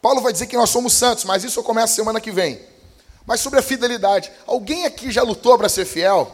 [0.00, 2.60] Paulo vai dizer que nós somos santos, mas isso começa semana que vem.
[3.24, 6.30] Mas sobre a fidelidade, alguém aqui já lutou para ser fiel?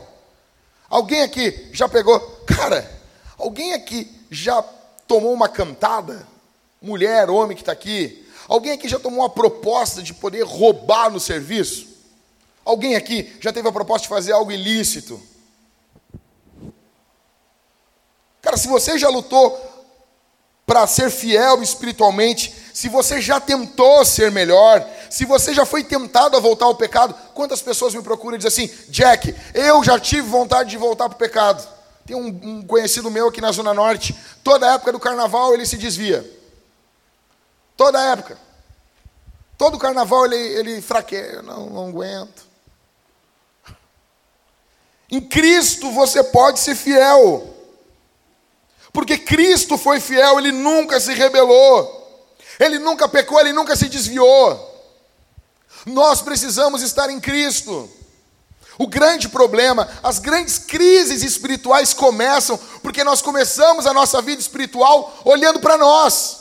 [0.88, 2.18] Alguém aqui já pegou?
[2.46, 2.90] Cara,
[3.36, 4.62] alguém aqui já
[5.06, 6.26] tomou uma cantada?
[6.80, 11.20] Mulher, homem que está aqui, Alguém aqui já tomou uma proposta de poder roubar no
[11.20, 11.86] serviço?
[12.64, 15.22] Alguém aqui já teve a proposta de fazer algo ilícito?
[18.40, 19.58] Cara, se você já lutou
[20.66, 26.36] para ser fiel espiritualmente, se você já tentou ser melhor, se você já foi tentado
[26.36, 30.28] a voltar ao pecado, quantas pessoas me procuram e dizem assim: Jack, eu já tive
[30.28, 31.66] vontade de voltar para o pecado.
[32.04, 35.76] Tem um, um, conhecido meu aqui na Zona Norte, toda época do carnaval ele se
[35.76, 36.24] desvia.
[37.76, 38.38] Toda época.
[39.56, 41.42] Todo carnaval ele, ele fraqueia.
[41.42, 42.46] Não, não aguento.
[45.10, 47.57] Em Cristo você pode ser fiel.
[48.98, 52.26] Porque Cristo foi fiel, ele nunca se rebelou.
[52.58, 54.90] Ele nunca pecou, ele nunca se desviou.
[55.86, 57.88] Nós precisamos estar em Cristo.
[58.76, 65.16] O grande problema, as grandes crises espirituais começam porque nós começamos a nossa vida espiritual
[65.24, 66.38] olhando para nós.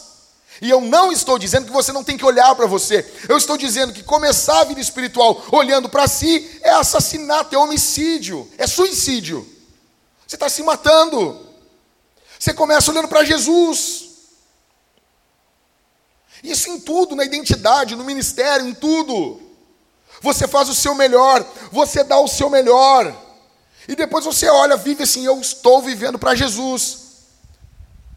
[0.60, 3.06] E eu não estou dizendo que você não tem que olhar para você.
[3.30, 8.50] Eu estou dizendo que começar a vida espiritual olhando para si é assassinato, é homicídio,
[8.58, 9.48] é suicídio.
[10.26, 11.46] Você está se matando.
[12.40, 14.08] Você começa olhando para Jesus.
[16.44, 19.42] Isso em tudo, na identidade, no ministério, em tudo.
[20.22, 23.16] Você faz o seu melhor, você dá o seu melhor.
[23.88, 27.08] E depois você olha, vive assim, eu estou vivendo para Jesus.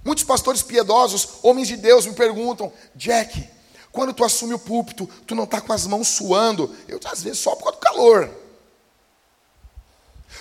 [0.04, 3.48] Muitos pastores piedosos, homens de Deus, me perguntam: Jack,
[3.92, 6.74] quando tu assume o púlpito, tu não está com as mãos suando?
[6.88, 8.39] Eu, às vezes, só por causa do calor.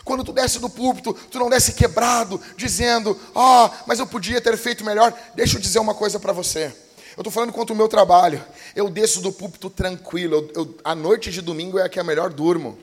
[0.04, 4.42] Quando tu desce do púlpito, tu não desce quebrado, dizendo: Ah, oh, mas eu podia
[4.42, 5.14] ter feito melhor.
[5.36, 6.74] Deixa eu dizer uma coisa para você.
[7.18, 8.44] Eu estou falando quanto o meu trabalho.
[8.76, 10.36] Eu desço do púlpito tranquilo.
[10.36, 12.78] Eu, eu, a noite de domingo é a que é melhor durmo.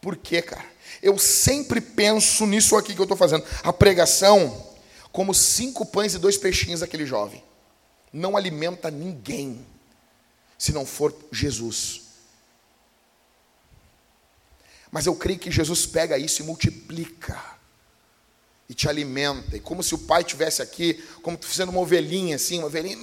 [0.00, 0.64] Por quê, cara?
[1.02, 3.44] Eu sempre penso nisso aqui que eu estou fazendo.
[3.62, 4.64] A pregação
[5.10, 7.42] como cinco pães e dois peixinhos aquele jovem.
[8.12, 9.66] Não alimenta ninguém,
[10.58, 12.02] se não for Jesus.
[14.96, 17.38] Mas eu creio que Jesus pega isso e multiplica.
[18.66, 19.54] E te alimenta.
[19.54, 22.96] E como se o pai tivesse aqui, como fazendo uma ovelhinha assim, uma ovelhinha.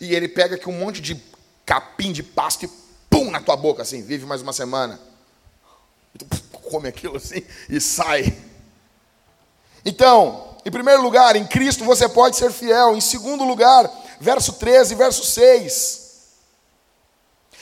[0.00, 1.22] E ele pega aqui um monte de
[1.64, 2.70] capim de pasto e
[3.08, 5.00] pum na tua boca assim, vive mais uma semana.
[6.18, 6.26] Tu
[6.68, 8.36] come aquilo assim e sai.
[9.84, 12.96] Então, em primeiro lugar, em Cristo você pode ser fiel.
[12.96, 16.03] Em segundo lugar, verso 13, verso 6.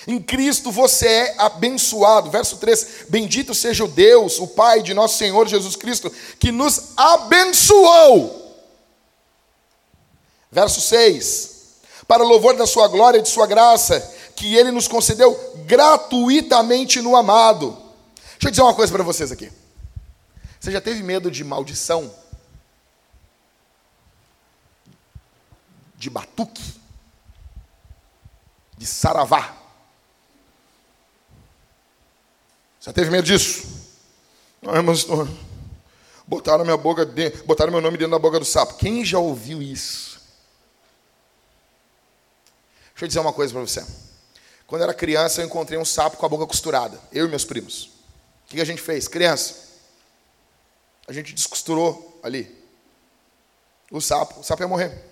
[0.07, 2.31] Em Cristo você é abençoado.
[2.31, 6.91] Verso 3: Bendito seja o Deus, o Pai de nosso Senhor Jesus Cristo, que nos
[6.97, 8.57] abençoou.
[10.51, 11.51] Verso 6:
[12.07, 14.01] Para louvor da Sua glória e de Sua graça,
[14.35, 17.83] que Ele nos concedeu gratuitamente no amado
[18.43, 19.53] Deixa eu dizer uma coisa para vocês aqui.
[20.59, 22.13] Você já teve medo de maldição?
[25.95, 26.75] De batuque?
[28.77, 29.62] De saravá?
[32.83, 33.64] Já teve medo disso?
[34.61, 35.07] Não, mas
[36.26, 38.74] botaram minha boca, dentro, botaram meu nome dentro da boca do sapo.
[38.74, 40.20] Quem já ouviu isso?
[42.91, 43.87] Deixa eu dizer uma coisa para você.
[44.66, 47.01] Quando eu era criança, eu encontrei um sapo com a boca costurada.
[47.12, 47.85] Eu e meus primos.
[48.45, 49.07] O que a gente fez?
[49.07, 49.55] Criança.
[51.07, 52.53] A gente descosturou ali.
[53.93, 54.41] O sapo.
[54.41, 55.05] O sapo ia morrer.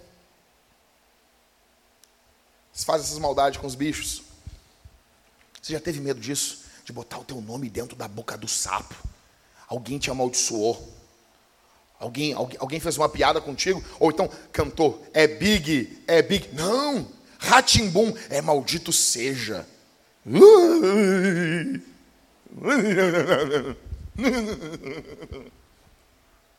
[2.73, 4.23] Você faz essas maldades com os bichos.
[5.63, 6.70] Você já teve medo disso?
[6.85, 8.95] De botar o teu nome dentro da boca do sapo.
[9.69, 10.97] Alguém te amaldiçoou.
[11.99, 16.49] Alguém, alguém, alguém fez uma piada contigo, ou então cantou, é big, é big.
[16.55, 17.07] Não!
[17.39, 19.67] Ratimbum, é maldito seja.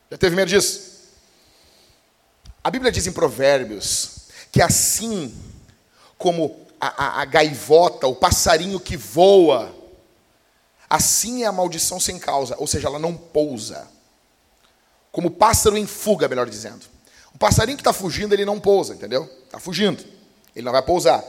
[0.10, 0.92] Já teve medo disso?
[2.64, 5.34] A Bíblia diz em Provérbios que assim
[6.18, 9.74] como a, a, a gaivota, o passarinho que voa,
[10.92, 13.88] Assim é a maldição sem causa, ou seja, ela não pousa.
[15.10, 16.86] Como pássaro em fuga, melhor dizendo.
[17.34, 19.24] O passarinho que está fugindo, ele não pousa, entendeu?
[19.46, 20.04] Está fugindo.
[20.54, 21.24] Ele não vai pousar.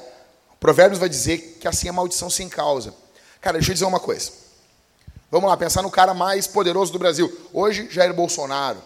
[0.52, 2.92] O Provérbios vai dizer que assim é a maldição sem causa.
[3.40, 4.32] Cara, deixa eu dizer uma coisa.
[5.30, 7.32] Vamos lá, pensar no cara mais poderoso do Brasil.
[7.52, 8.82] Hoje, Jair Bolsonaro.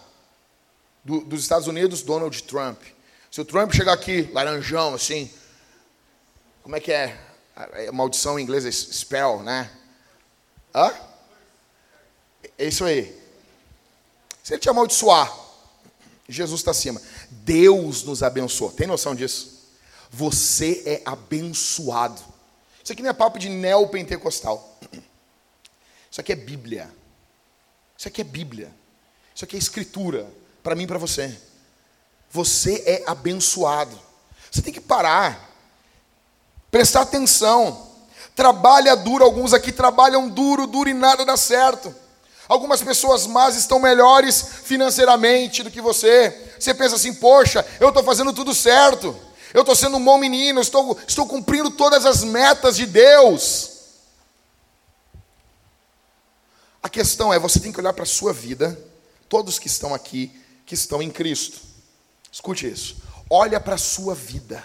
[1.03, 2.83] Do, dos Estados Unidos, Donald Trump.
[3.31, 5.31] Se o Trump chegar aqui, laranjão, assim.
[6.63, 7.19] Como é que é?
[7.89, 9.71] A maldição em inglês é spell, né?
[10.77, 10.93] Hã?
[12.59, 13.19] É isso aí.
[14.43, 15.35] Se ele te amaldiçoar,
[16.29, 17.01] Jesus está acima.
[17.31, 18.71] Deus nos abençoou.
[18.71, 19.57] Tem noção disso?
[20.11, 22.21] Você é abençoado.
[22.85, 24.79] Isso aqui não é papo de neopentecostal.
[26.11, 26.91] Isso aqui é Bíblia.
[27.97, 28.73] Isso aqui é Bíblia.
[29.35, 30.31] Isso aqui é Escritura.
[30.63, 31.37] Para mim e para você.
[32.31, 33.99] Você é abençoado.
[34.51, 35.51] Você tem que parar.
[36.71, 37.96] Prestar atenção.
[38.37, 41.93] Trabalha duro, alguns aqui trabalham duro, duro e nada dá certo.
[42.47, 46.53] Algumas pessoas más estão melhores financeiramente do que você.
[46.61, 49.17] Você pensa assim, poxa, eu estou fazendo tudo certo.
[49.55, 53.71] Eu estou sendo um bom menino, estou, estou cumprindo todas as metas de Deus.
[56.83, 58.79] A questão é, você tem que olhar para a sua vida,
[59.31, 60.31] todos que estão aqui,
[60.67, 61.59] que estão em Cristo.
[62.31, 62.99] Escute isso.
[63.31, 64.63] Olha para a sua vida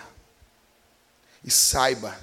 [1.41, 2.15] e saiba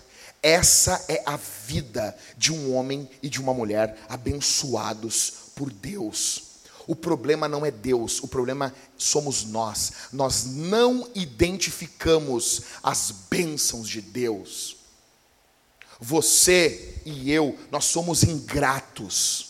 [0.43, 6.43] essa é a vida de um homem e de uma mulher abençoados por Deus.
[6.87, 9.93] O problema não é Deus, o problema somos nós.
[10.13, 14.77] Nós não identificamos as bênçãos de Deus.
[16.01, 19.49] Você e eu, nós somos ingratos.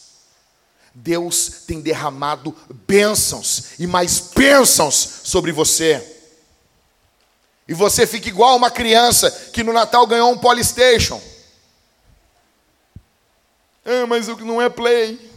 [0.95, 6.18] Deus tem derramado bênçãos e mais bênçãos sobre você.
[7.69, 11.21] E você fica igual uma criança que no Natal ganhou um Polystation.
[13.85, 15.31] Ah, mas não é play.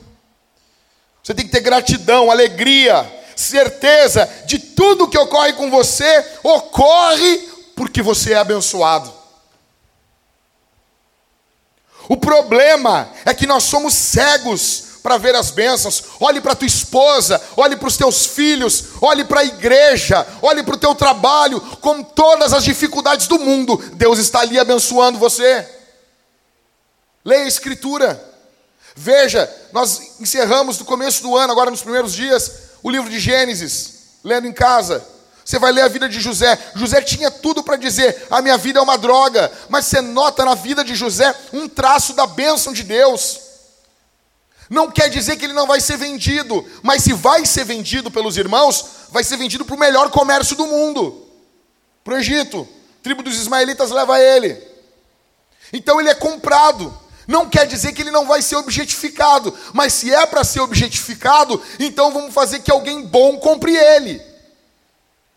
[1.22, 3.06] Você tem que ter gratidão, alegria,
[3.36, 9.14] certeza de tudo que ocorre com você ocorre porque você é abençoado.
[12.08, 17.42] O problema é que nós somos cegos para ver as bênçãos, olhe para tua esposa,
[17.58, 22.04] olhe para os teus filhos, olhe para a igreja, olhe para o teu trabalho, com
[22.04, 25.68] todas as dificuldades do mundo, Deus está ali abençoando você.
[27.24, 28.30] Leia a Escritura.
[28.96, 32.52] Veja, nós encerramos no começo do ano, agora nos primeiros dias,
[32.84, 33.94] o livro de Gênesis,
[34.24, 35.06] lendo em casa.
[35.44, 36.58] Você vai ler a vida de José.
[36.76, 39.52] José tinha tudo para dizer: a minha vida é uma droga.
[39.70, 43.51] Mas você nota na vida de José um traço da bênção de Deus.
[44.72, 48.38] Não quer dizer que ele não vai ser vendido, mas se vai ser vendido pelos
[48.38, 51.28] irmãos, vai ser vendido para o melhor comércio do mundo
[52.06, 52.66] para o Egito.
[52.98, 54.58] A tribo dos ismaelitas leva ele.
[55.74, 56.98] Então ele é comprado.
[57.28, 61.62] Não quer dizer que ele não vai ser objetificado, mas se é para ser objetificado,
[61.78, 64.22] então vamos fazer que alguém bom compre ele.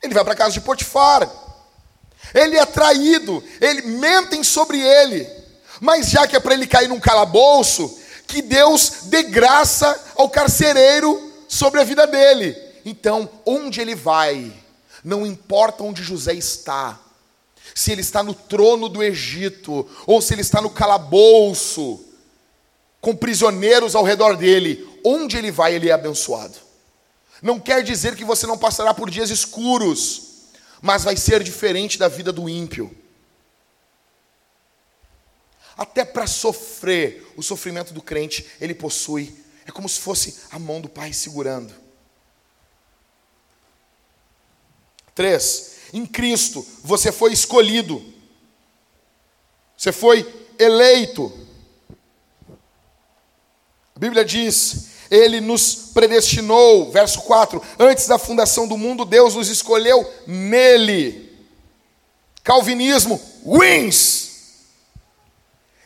[0.00, 1.28] Ele vai para a casa de Potifar.
[2.32, 5.28] Ele é traído, ele mentem sobre ele.
[5.80, 7.98] Mas já que é para ele cair num calabouço,
[8.34, 12.56] que Deus dê graça ao carcereiro sobre a vida dele.
[12.84, 14.52] Então, onde ele vai,
[15.04, 16.98] não importa onde José está,
[17.76, 22.04] se ele está no trono do Egito, ou se ele está no calabouço,
[23.00, 26.56] com prisioneiros ao redor dele, onde ele vai, ele é abençoado.
[27.40, 30.22] Não quer dizer que você não passará por dias escuros,
[30.82, 32.90] mas vai ser diferente da vida do ímpio.
[35.76, 39.34] Até para sofrer, o sofrimento do crente, ele possui.
[39.66, 41.74] É como se fosse a mão do Pai segurando.
[45.14, 48.04] Três, em Cristo você foi escolhido,
[49.76, 50.26] você foi
[50.58, 51.32] eleito.
[53.94, 59.48] A Bíblia diz: Ele nos predestinou, verso 4, antes da fundação do mundo, Deus nos
[59.48, 61.32] escolheu nele.
[62.42, 64.33] Calvinismo wins.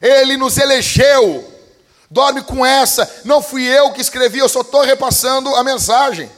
[0.01, 1.55] Ele nos elegeu.
[2.11, 3.23] Dorme com essa.
[3.25, 6.31] Não fui eu que escrevi, eu só estou repassando a mensagem.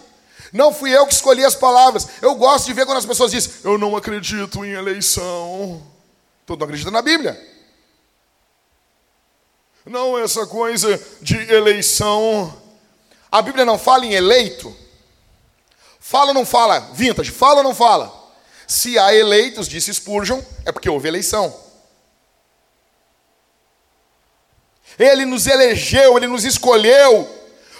[0.52, 2.06] Não fui eu que escolhi as palavras.
[2.20, 5.82] Eu gosto de ver quando as pessoas dizem: Eu não acredito em eleição.
[6.44, 7.40] Tu não acredita na Bíblia.
[9.86, 12.54] Não essa coisa de eleição.
[13.30, 14.76] A Bíblia não fala em eleito.
[16.00, 16.80] Fala ou não fala?
[16.92, 18.12] Vintage, fala ou não fala?
[18.66, 21.54] Se há eleitos, disse Spurgeon, é porque houve eleição.
[25.00, 27.26] Ele nos elegeu, ele nos escolheu,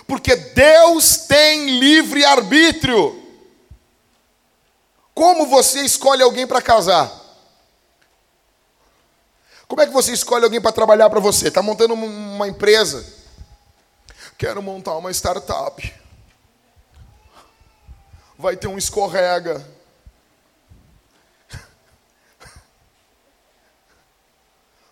[0.07, 3.14] porque Deus tem livre arbítrio.
[5.12, 7.12] Como você escolhe alguém para casar?
[9.68, 11.49] Como é que você escolhe alguém para trabalhar para você?
[11.49, 13.07] Está montando uma empresa.
[14.39, 15.95] Quero montar uma startup.
[18.39, 19.62] Vai ter um escorrega.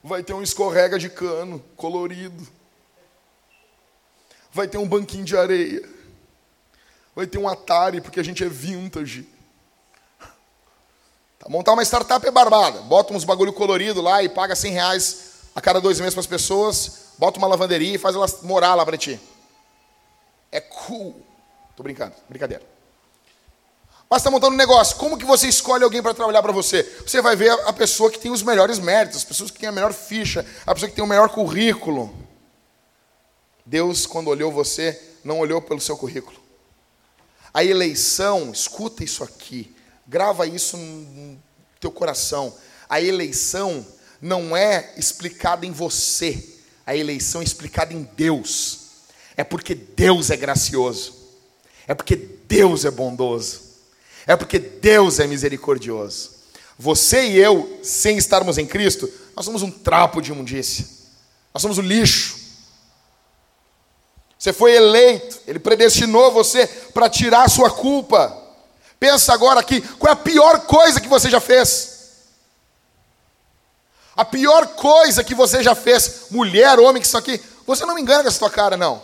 [0.08, 2.48] Vai ter um escorrega de cano colorido.
[4.50, 5.86] Vai ter um banquinho de areia.
[7.14, 9.28] Vai ter um Atari, porque a gente é vintage.
[11.38, 12.80] Tá, montar uma startup é barbada.
[12.80, 16.26] Bota uns bagulho colorido lá e paga 100 reais a cada dois meses para as
[16.26, 17.12] pessoas.
[17.18, 19.20] Bota uma lavanderia e faz elas morar lá para ti.
[20.50, 21.22] É cool.
[21.76, 22.77] Tô brincando, brincadeira.
[24.10, 24.96] Mas está montando um negócio.
[24.96, 26.82] Como que você escolhe alguém para trabalhar para você?
[27.06, 29.72] Você vai ver a pessoa que tem os melhores méritos, as pessoas que têm a
[29.72, 32.14] melhor ficha, a pessoa que tem o melhor currículo.
[33.66, 36.38] Deus, quando olhou você, não olhou pelo seu currículo.
[37.52, 39.74] A eleição, escuta isso aqui.
[40.06, 41.38] Grava isso no
[41.78, 42.54] teu coração.
[42.88, 43.86] A eleição
[44.22, 46.56] não é explicada em você.
[46.86, 48.80] A eleição é explicada em Deus.
[49.36, 51.14] É porque Deus é gracioso.
[51.86, 53.67] É porque Deus é bondoso.
[54.28, 56.32] É porque Deus é misericordioso.
[56.78, 60.86] Você e eu, sem estarmos em Cristo, nós somos um trapo de imundícia.
[61.52, 62.36] Nós somos o lixo.
[64.38, 68.36] Você foi eleito, Ele predestinou você para tirar a sua culpa.
[69.00, 71.96] Pensa agora aqui, qual é a pior coisa que você já fez?
[74.14, 78.02] A pior coisa que você já fez, mulher, homem que estão aqui, você não me
[78.02, 79.02] engana com essa tua cara, não.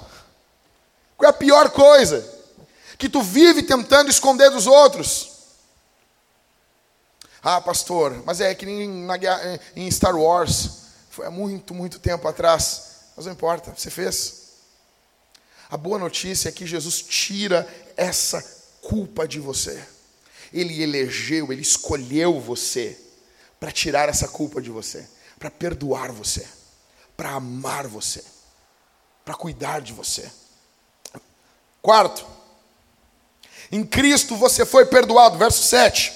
[1.17, 2.34] Qual é a pior coisa?
[2.99, 5.33] Que tu vive tentando esconder dos outros.
[7.43, 9.17] Ah, pastor, mas é que nem na,
[9.77, 10.85] em Star Wars.
[11.11, 12.95] Foi há muito, muito tempo atrás.
[13.17, 14.45] Mas não importa, você fez.
[15.71, 18.43] A boa notícia é que Jesus tira essa
[18.81, 19.83] culpa de você.
[20.53, 22.99] Ele elegeu, ele escolheu você
[23.59, 25.07] para tirar essa culpa de você,
[25.39, 26.47] para perdoar você,
[27.17, 28.23] para amar você,
[29.25, 30.31] para cuidar de você.
[31.83, 32.27] Quarto,
[33.75, 36.13] em Cristo você foi perdoado, verso 7.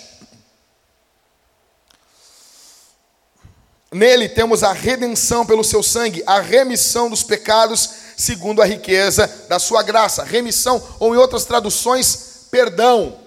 [3.90, 9.58] Nele temos a redenção pelo seu sangue, a remissão dos pecados, segundo a riqueza da
[9.58, 10.22] sua graça.
[10.22, 13.18] Remissão, ou em outras traduções, perdão,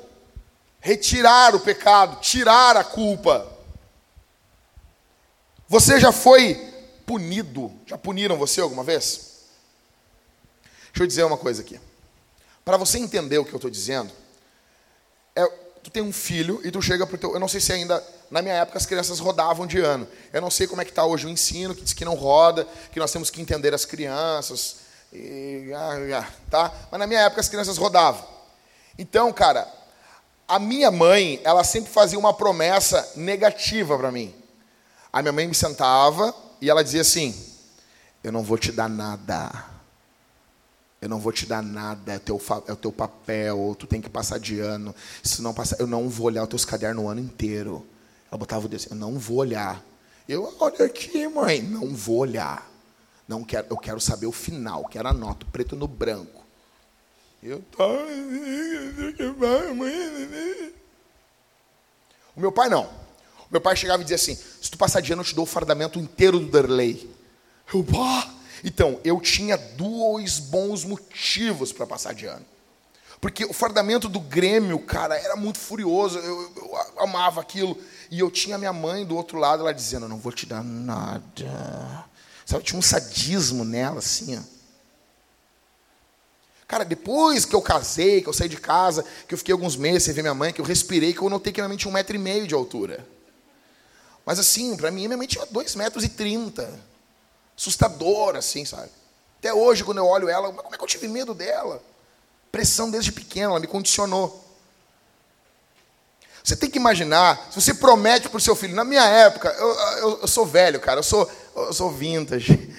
[0.80, 3.46] retirar o pecado, tirar a culpa.
[5.68, 6.56] Você já foi
[7.06, 7.70] punido?
[7.86, 9.42] Já puniram você alguma vez?
[10.94, 11.78] Deixa eu dizer uma coisa aqui.
[12.64, 14.21] Para você entender o que eu estou dizendo,
[15.36, 15.46] é,
[15.84, 17.34] tu tem um filho e tu chega para o teu.
[17.34, 18.04] Eu não sei se ainda.
[18.30, 20.08] Na minha época as crianças rodavam de ano.
[20.32, 22.66] Eu não sei como é que está hoje o ensino, que diz que não roda,
[22.92, 24.78] que nós temos que entender as crianças.
[25.12, 26.74] E, ah, ah, tá?
[26.90, 28.26] Mas na minha época as crianças rodavam.
[28.98, 29.68] Então, cara,
[30.48, 34.34] a minha mãe, ela sempre fazia uma promessa negativa para mim.
[35.12, 37.36] A minha mãe me sentava e ela dizia assim:
[38.24, 39.71] Eu não vou te dar nada.
[41.02, 44.10] Eu não vou te dar nada, é, teu, é o teu papel, tu tem que
[44.10, 44.96] passar de ano.
[45.24, 47.84] Se não passar, eu não vou olhar os teus cadernos o ano inteiro.
[48.30, 49.84] Ela botava o dedo assim, eu não vou olhar.
[50.30, 52.70] Eu, olha aqui, mãe, não vou olhar.
[53.28, 56.46] Não quero, eu quero saber o final, quero a nota, preto no branco.
[57.42, 57.84] Eu tô...
[62.36, 62.84] O meu pai não.
[62.84, 65.46] O meu pai chegava e dizia assim: se tu passar de ano, eu te dou
[65.46, 67.10] o fardamento inteiro do Derlei.
[67.74, 68.41] Eu, pá.
[68.64, 72.46] Então, eu tinha dois bons motivos para passar de ano.
[73.20, 76.18] Porque o fardamento do Grêmio, cara, era muito furioso.
[76.18, 77.78] Eu, eu, amava aquilo.
[78.10, 82.06] E eu tinha minha mãe do outro lado, ela dizendo: Não vou te dar nada.
[82.46, 84.42] Sabe, tinha um sadismo nela, assim, ó.
[86.68, 90.04] Cara, depois que eu casei, que eu saí de casa, que eu fiquei alguns meses
[90.04, 91.94] sem ver minha mãe, que eu respirei, que eu notei que minha mãe tinha um
[91.94, 93.06] metro e meio de altura.
[94.26, 96.74] Mas assim, para mim, minha mãe tinha dois metros e trinta.
[97.58, 98.90] Assustador, assim, sabe?
[99.40, 101.82] Até hoje, quando eu olho ela, como é que eu tive medo dela?
[102.52, 104.44] Pressão desde pequena, ela me condicionou.
[106.44, 109.68] Você tem que imaginar, se você promete para o seu filho, na minha época, eu,
[109.68, 112.76] eu, eu, sou velho, cara, eu sou, eu sou vintage.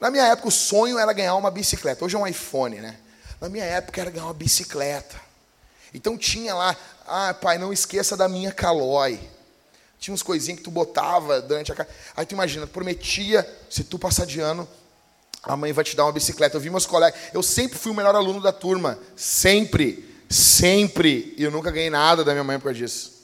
[0.00, 2.04] Na minha época, o sonho era ganhar uma bicicleta.
[2.04, 2.96] Hoje é um iPhone, né?
[3.40, 5.20] Na minha época, era ganhar uma bicicleta.
[5.92, 6.76] Então tinha lá,
[7.06, 9.20] ah, pai, não esqueça da minha calói.
[10.04, 11.86] Tinha uns coisinhas que tu botava durante a.
[12.14, 14.68] Aí tu imagina, prometia, se tu passar de ano,
[15.42, 16.58] a mãe vai te dar uma bicicleta.
[16.58, 18.98] Eu vi meus colegas, eu sempre fui o melhor aluno da turma.
[19.16, 20.06] Sempre.
[20.28, 21.34] Sempre.
[21.38, 23.14] E eu nunca ganhei nada da minha mãe por causa disso.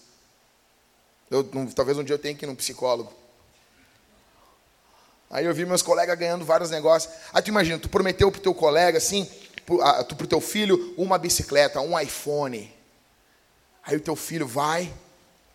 [1.30, 3.12] Eu, talvez um dia eu tenha que ir num psicólogo.
[5.28, 7.12] Aí eu vi meus colegas ganhando vários negócios.
[7.30, 9.28] Aí tu imagina, tu prometeu pro teu colega, assim,
[9.66, 12.74] pro, tu pro teu filho, uma bicicleta, um iPhone.
[13.84, 14.90] Aí o teu filho vai,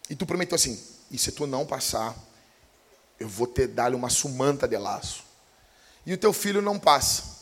[0.08, 2.16] e tu prometeu assim, e se tu não passar,
[3.20, 5.24] eu vou te dar-lhe uma sumanta de laço.
[6.06, 7.36] E o teu filho não passa.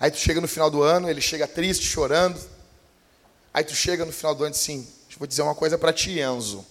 [0.00, 2.40] Aí tu chega no final do ano, ele chega triste, chorando.
[3.52, 5.92] Aí tu chega no final do ano e diz assim: vou dizer uma coisa para
[5.92, 6.64] ti, Enzo.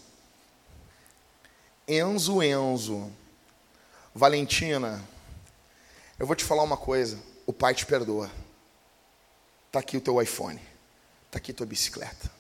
[1.88, 3.12] Enzo, Enzo.
[4.16, 5.04] Valentina,
[6.18, 7.20] eu vou te falar uma coisa.
[7.46, 8.32] O pai te perdoa.
[9.68, 10.62] Está aqui o teu iPhone.
[11.26, 12.32] Está aqui tua bicicleta.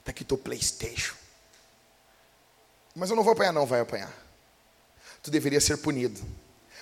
[0.00, 1.14] Está aqui teu Playstation.
[2.94, 4.12] Mas eu não vou apanhar, não, vai apanhar.
[5.22, 6.20] Tu deveria ser punido.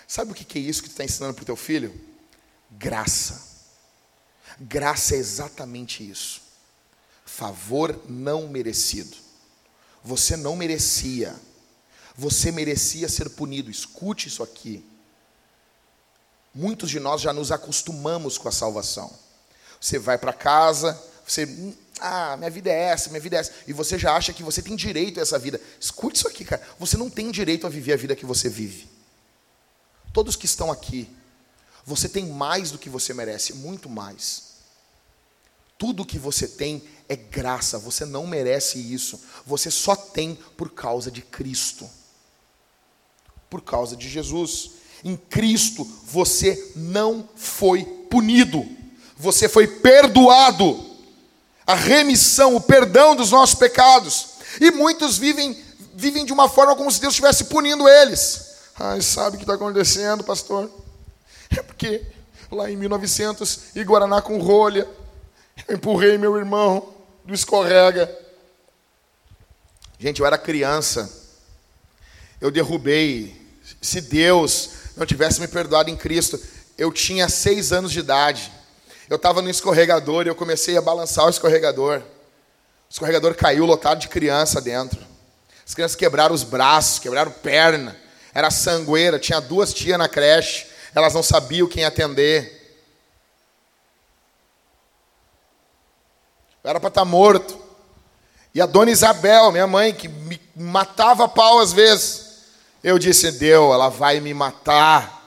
[0.07, 1.99] Sabe o que é isso que tu está ensinando para o teu filho?
[2.71, 3.51] Graça.
[4.61, 6.43] Graça é exatamente isso.
[7.25, 9.17] Favor não merecido.
[10.05, 11.35] Você não merecia.
[12.17, 13.71] Você merecia ser punido.
[13.71, 14.85] Escute isso aqui.
[16.55, 19.11] Muitos de nós já nos acostumamos com a salvação.
[19.81, 23.53] Você vai para casa, você, hum, ah, minha vida é essa, minha vida é essa,
[23.67, 25.61] e você já acha que você tem direito a essa vida.
[25.81, 26.63] Escute isso aqui, cara.
[26.79, 28.89] Você não tem direito a viver a vida que você vive.
[30.13, 31.09] Todos que estão aqui,
[31.85, 34.53] você tem mais do que você merece, muito mais.
[35.79, 39.21] Tudo que você tem é graça, você não merece isso.
[39.47, 41.89] Você só tem por causa de Cristo.
[43.51, 44.73] Por causa de Jesus.
[45.05, 48.65] Em Cristo você não foi punido,
[49.17, 50.82] você foi perdoado.
[51.73, 54.27] A remissão, o perdão dos nossos pecados.
[54.61, 55.57] E muitos vivem
[55.95, 58.57] vivem de uma forma como se Deus estivesse punindo eles.
[58.79, 60.71] Ai, sabe o que está acontecendo, pastor?
[61.51, 62.03] É porque
[62.51, 64.89] lá em 1900, em Guaraná com rolha,
[65.69, 66.93] eu empurrei meu irmão
[67.25, 68.11] do escorrega.
[69.99, 71.11] Gente, eu era criança.
[72.41, 73.41] Eu derrubei.
[73.81, 76.41] Se Deus não tivesse me perdoado em Cristo,
[76.77, 78.51] eu tinha seis anos de idade.
[79.09, 81.99] Eu estava no escorregador e eu comecei a balançar o escorregador.
[81.99, 85.01] O escorregador caiu lotado de criança dentro.
[85.67, 88.03] As crianças quebraram os braços, quebraram perna
[88.35, 92.61] era sangueira, tinha duas tias na creche, elas não sabiam quem atender.
[96.65, 97.61] Eu era para estar tá morto.
[98.55, 102.45] E a dona Isabel, minha mãe, que me matava pau às vezes,
[102.83, 105.22] eu disse: Deus, ela vai me matar.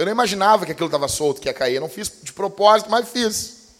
[0.00, 1.74] Eu não imaginava que aquilo estava solto, que ia cair.
[1.74, 3.74] Eu não fiz de propósito, mas fiz.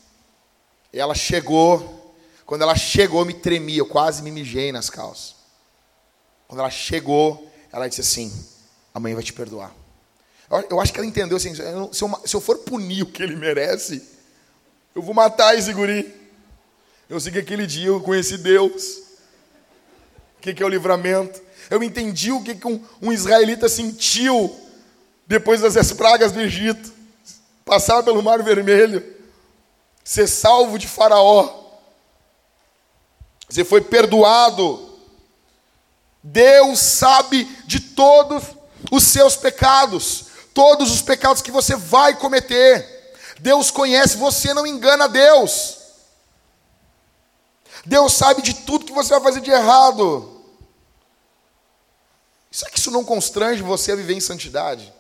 [0.93, 2.15] E ela chegou.
[2.45, 5.35] Quando ela chegou, eu me tremia, eu quase me mijei nas calças.
[6.47, 8.31] Quando ela chegou, ela disse assim:
[8.93, 9.75] a mãe vai te perdoar.
[10.69, 13.35] Eu acho que ela entendeu assim: se eu, se eu for punir o que ele
[13.35, 14.07] merece,
[14.95, 16.15] eu vou matar esse guri.
[17.09, 18.99] Eu sei que aquele dia eu conheci Deus.
[20.37, 21.41] O que é o livramento?
[21.71, 24.69] Eu entendi o que um, um israelita sentiu
[25.31, 26.93] depois das pragas do Egito.
[27.65, 29.17] Passar pelo Mar Vermelho.
[30.03, 31.71] Ser salvo de Faraó.
[33.49, 34.89] Você foi perdoado
[36.23, 38.43] Deus sabe de todos
[38.91, 43.15] os seus pecados, todos os pecados que você vai cometer.
[43.39, 45.79] Deus conhece, você não engana Deus.
[47.87, 50.43] Deus sabe de tudo que você vai fazer de errado.
[52.51, 55.00] Será que isso não constrange você a viver em santidade?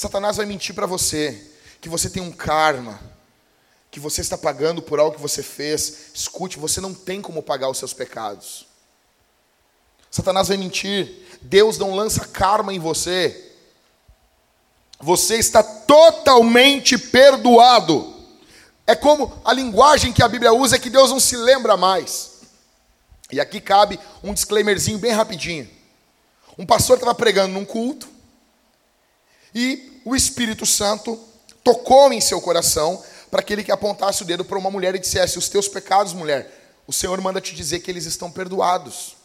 [0.00, 1.46] Satanás vai mentir para você
[1.78, 2.98] que você tem um karma
[3.90, 7.68] que você está pagando por algo que você fez, escute, você não tem como pagar
[7.68, 8.66] os seus pecados.
[10.10, 13.52] Satanás vai mentir, Deus não lança karma em você.
[14.98, 18.24] Você está totalmente perdoado.
[18.86, 22.40] É como a linguagem que a Bíblia usa é que Deus não se lembra mais.
[23.30, 25.68] E aqui cabe um disclaimerzinho bem rapidinho.
[26.56, 28.08] Um pastor estava pregando num culto
[29.54, 31.18] e o Espírito Santo
[31.62, 34.98] tocou em seu coração para que ele que apontasse o dedo para uma mulher e
[34.98, 39.16] dissesse: Os teus pecados, mulher, o Senhor manda te dizer que eles estão perdoados.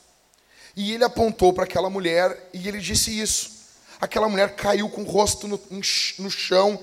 [0.76, 3.56] E ele apontou para aquela mulher e ele disse isso.
[4.00, 5.60] Aquela mulher caiu com o rosto no,
[6.20, 6.78] no chão,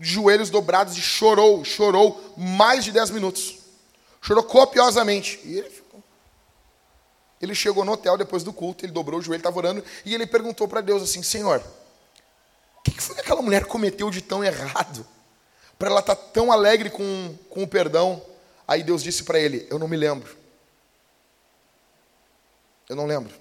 [0.00, 3.58] joelhos dobrados e chorou, chorou mais de 10 minutos.
[4.20, 5.40] Chorou copiosamente.
[5.44, 6.02] E ele ficou.
[7.40, 10.26] Ele chegou no hotel depois do culto, ele dobrou o joelho, estava orando, e ele
[10.26, 11.62] perguntou para Deus assim: Senhor,
[12.90, 15.06] o que foi que aquela mulher cometeu de tão errado?
[15.78, 18.22] Para ela estar tá tão alegre com, com o perdão.
[18.66, 20.36] Aí Deus disse para ele: Eu não me lembro.
[22.88, 23.34] Eu não lembro.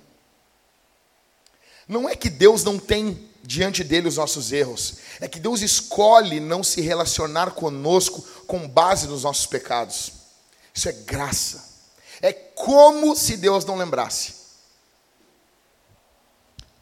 [1.87, 6.39] Não é que Deus não tem diante dele os nossos erros, é que Deus escolhe
[6.39, 10.11] não se relacionar conosco com base nos nossos pecados.
[10.73, 11.75] Isso é graça.
[12.21, 14.33] É como se Deus não lembrasse.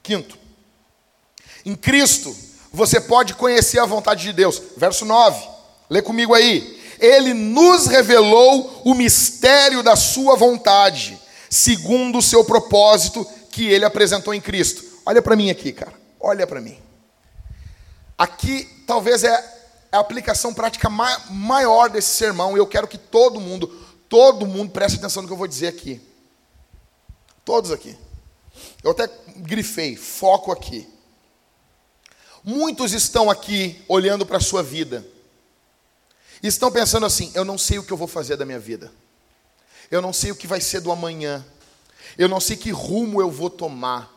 [0.02, 0.38] Quinto,
[1.66, 2.36] em Cristo
[2.74, 4.60] você pode conhecer a vontade de Deus.
[4.76, 5.48] Verso 9,
[5.88, 6.82] lê comigo aí.
[7.00, 11.20] Ele nos revelou o mistério da Sua vontade,
[11.50, 14.84] segundo o seu propósito que Ele apresentou em Cristo.
[15.06, 15.94] Olha para mim aqui, cara.
[16.20, 16.78] Olha para mim.
[18.18, 19.54] Aqui talvez é
[19.92, 23.68] a aplicação prática maior desse sermão e eu quero que todo mundo,
[24.10, 26.02] todo mundo preste atenção no que eu vou dizer aqui.
[27.46, 27.96] Todos aqui.
[28.84, 30.88] Eu até grifei, foco aqui.
[32.44, 35.06] Muitos estão aqui olhando para a sua vida.
[36.42, 38.92] E estão pensando assim: eu não sei o que eu vou fazer da minha vida.
[39.90, 41.46] Eu não sei o que vai ser do amanhã.
[42.18, 44.14] Eu não sei que rumo eu vou tomar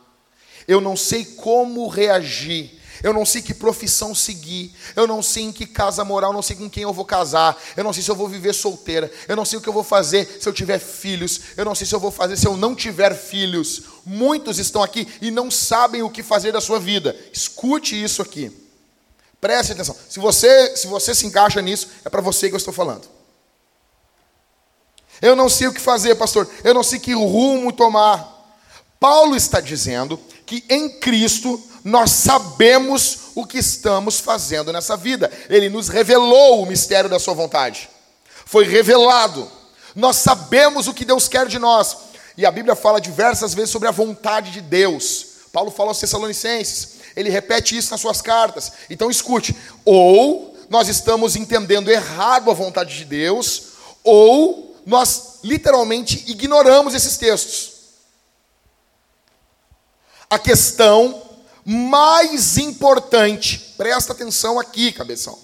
[0.67, 5.51] eu não sei como reagir, eu não sei que profissão seguir, eu não sei em
[5.51, 8.11] que casa morar, eu não sei com quem eu vou casar, eu não sei se
[8.11, 10.79] eu vou viver solteira, eu não sei o que eu vou fazer se eu tiver
[10.79, 13.83] filhos, eu não sei se eu vou fazer se eu não tiver filhos.
[14.09, 17.13] Muitos estão aqui e não sabem o que fazer da sua vida.
[17.33, 18.49] Escute isso aqui.
[19.41, 19.93] Preste atenção.
[20.07, 23.05] Se você se, você se encaixa nisso, é para você que eu estou falando.
[25.21, 26.49] Eu não sei o que fazer, pastor.
[26.63, 28.33] Eu não sei que rumo tomar.
[28.97, 35.29] Paulo está dizendo que em Cristo nós sabemos o que estamos fazendo nessa vida.
[35.49, 37.89] Ele nos revelou o mistério da Sua vontade.
[38.45, 39.51] Foi revelado.
[39.93, 42.06] Nós sabemos o que Deus quer de nós.
[42.37, 45.25] E a Bíblia fala diversas vezes sobre a vontade de Deus.
[45.51, 46.97] Paulo fala aos Tessalonicenses.
[47.15, 48.71] Ele repete isso nas suas cartas.
[48.91, 53.63] Então escute: ou nós estamos entendendo errado a vontade de Deus,
[54.03, 57.71] ou nós literalmente ignoramos esses textos.
[60.29, 61.23] A questão
[61.65, 65.39] mais importante, presta atenção aqui, cabeção.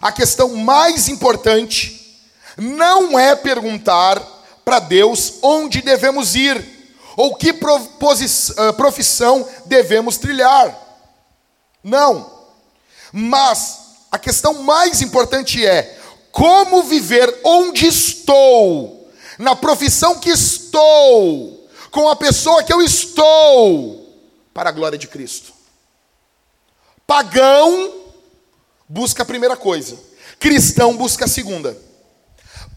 [0.00, 2.18] A questão mais importante
[2.56, 6.80] não é perguntar para Deus onde devemos ir
[7.16, 10.74] ou que ah, profissão devemos trilhar.
[11.82, 12.30] Não.
[13.12, 13.80] Mas
[14.10, 15.98] a questão mais importante é
[16.32, 24.16] como viver onde estou, na profissão que estou, com a pessoa que eu estou,
[24.54, 25.52] para a glória de Cristo.
[27.06, 27.94] Pagão
[28.88, 29.98] busca a primeira coisa,
[30.38, 31.76] cristão busca a segunda.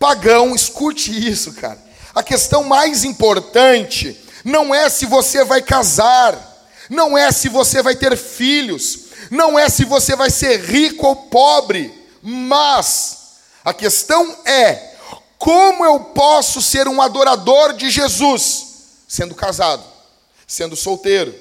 [0.04, 1.82] Pagão, escute isso, cara.
[2.14, 7.96] A questão mais importante não é se você vai casar, não é se você vai
[7.96, 11.90] ter filhos, não é se você vai ser rico ou pobre,
[12.22, 13.18] mas
[13.64, 14.94] a questão é
[15.38, 18.66] como eu posso ser um adorador de Jesus
[19.08, 19.86] sendo casado,
[20.46, 21.34] sendo solteiro,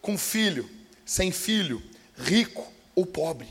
[0.00, 0.70] com filho,
[1.04, 1.82] sem filho,
[2.16, 3.48] rico ou pobre.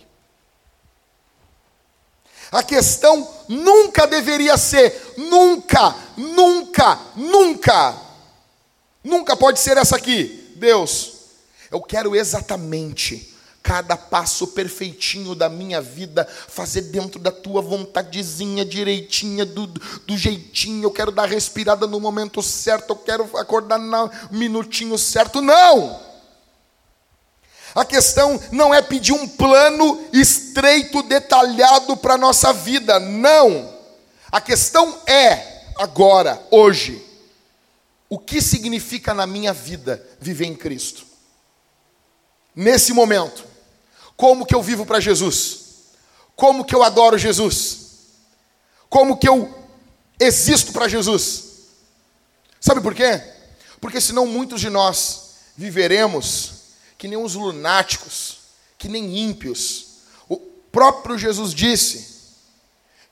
[2.54, 7.96] A questão nunca deveria ser, nunca, nunca, nunca,
[9.04, 10.54] nunca pode ser essa aqui.
[10.56, 11.14] Deus,
[11.72, 13.34] eu quero exatamente
[13.64, 20.84] cada passo perfeitinho da minha vida, fazer dentro da tua vontadezinha direitinha, do, do jeitinho,
[20.84, 25.42] eu quero dar respirada no momento certo, eu quero acordar no minutinho certo.
[25.42, 26.13] Não!
[27.76, 33.74] A questão não é pedir um plano estreito, detalhado para a nossa vida, não.
[34.32, 37.04] A questão é, agora, hoje,
[38.10, 41.04] o que significa na minha vida viver em Cristo?
[42.56, 43.44] Nesse momento,
[44.16, 45.62] como que eu vivo para Jesus?
[46.36, 47.80] Como que eu adoro Jesus?
[48.88, 49.52] Como que eu
[50.20, 51.44] existo para Jesus?
[52.60, 53.22] Sabe por quê?
[53.82, 56.53] Porque senão muitos de nós viveremos
[57.04, 58.38] que nem uns lunáticos,
[58.78, 59.88] que nem ímpios.
[60.30, 62.24] O próprio Jesus disse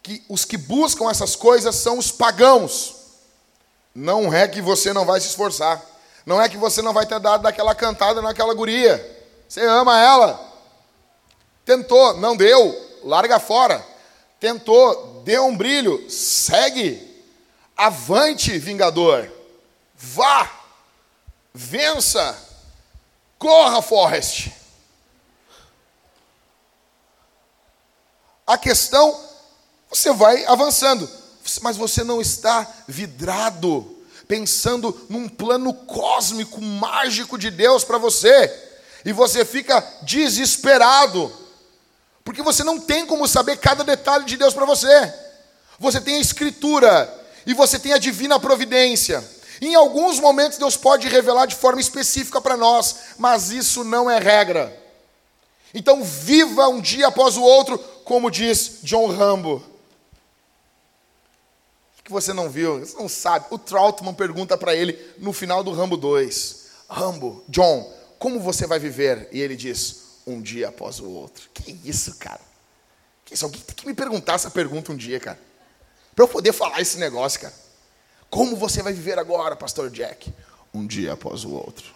[0.01, 2.95] que os que buscam essas coisas são os pagãos.
[3.93, 5.85] Não é que você não vai se esforçar.
[6.25, 9.27] Não é que você não vai ter dado daquela cantada naquela guria.
[9.45, 10.39] Você ama ela.
[11.65, 12.73] Tentou, não deu,
[13.03, 13.85] larga fora.
[14.39, 17.25] Tentou, deu um brilho, segue.
[17.75, 19.29] Avante, vingador.
[19.97, 20.49] Vá.
[21.53, 22.50] Vença.
[23.41, 24.51] Corra, Forrest.
[28.45, 29.19] A questão,
[29.89, 31.09] você vai avançando,
[31.63, 38.47] mas você não está vidrado, pensando num plano cósmico, mágico de Deus para você,
[39.03, 41.35] e você fica desesperado,
[42.23, 45.11] porque você não tem como saber cada detalhe de Deus para você.
[45.79, 47.11] Você tem a Escritura
[47.43, 49.27] e você tem a divina providência.
[49.61, 54.17] Em alguns momentos Deus pode revelar de forma específica para nós, mas isso não é
[54.17, 54.75] regra.
[55.71, 59.63] Então viva um dia após o outro, como diz John Rambo.
[61.99, 62.79] O que você não viu?
[62.79, 63.45] Você não sabe.
[63.51, 67.87] O Troutman pergunta para ele no final do Rambo 2: Rambo, John,
[68.17, 69.29] como você vai viver?
[69.31, 71.47] E ele diz: Um dia após o outro.
[71.53, 72.41] Que isso, cara?
[73.23, 73.45] Que isso?
[73.45, 75.39] Alguém tem que me perguntar essa pergunta um dia, cara.
[76.15, 77.53] Para eu poder falar esse negócio, cara.
[78.31, 80.33] Como você vai viver agora, Pastor Jack?
[80.73, 81.93] Um dia após o outro.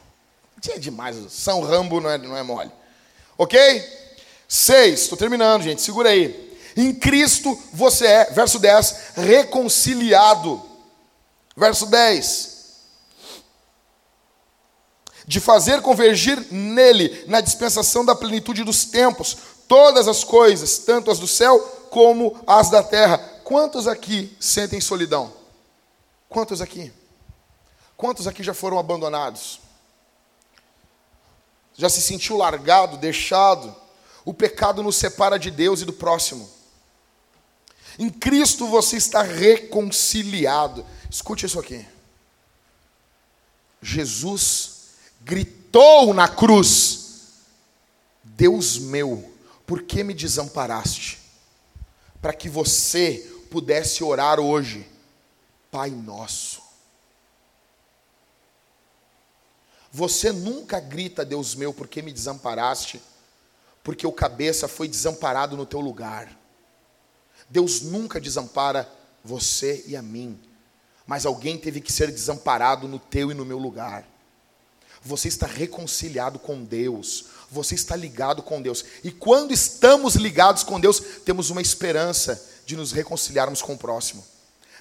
[0.69, 1.15] É demais.
[1.29, 2.71] São Rambo não é, não é mole.
[3.37, 3.57] Ok?
[4.47, 5.01] Seis.
[5.01, 5.81] Estou terminando, gente.
[5.81, 6.59] Segura aí.
[6.75, 10.61] Em Cristo você é, verso 10, reconciliado.
[11.55, 12.55] Verso 10
[15.27, 19.35] de fazer convergir nele, na dispensação da plenitude dos tempos,
[19.67, 21.59] todas as coisas, tanto as do céu
[21.89, 23.17] como as da terra.
[23.43, 25.33] Quantos aqui sentem solidão?
[26.35, 26.91] Quantos aqui?
[27.95, 29.61] Quantos aqui já foram abandonados?
[31.73, 33.73] Já se sentiu largado, deixado?
[34.25, 36.49] O pecado nos separa de Deus e do próximo.
[37.97, 40.85] Em Cristo você está reconciliado.
[41.09, 41.87] Escute isso aqui.
[43.81, 44.87] Jesus
[45.21, 47.45] gritou na cruz:
[48.21, 49.33] Deus meu,
[49.65, 51.17] por que me desamparaste?
[52.21, 54.85] Para que você pudesse orar hoje,
[55.75, 56.61] Pai Nosso.
[59.91, 63.01] Você nunca grita, Deus meu, por que me desamparaste?
[63.83, 66.33] Porque o cabeça foi desamparado no teu lugar.
[67.49, 68.89] Deus nunca desampara
[69.21, 70.39] você e a mim,
[71.05, 74.07] mas alguém teve que ser desamparado no teu e no meu lugar
[75.01, 78.83] você está reconciliado com Deus, você está ligado com Deus.
[79.03, 84.25] E quando estamos ligados com Deus, temos uma esperança de nos reconciliarmos com o próximo.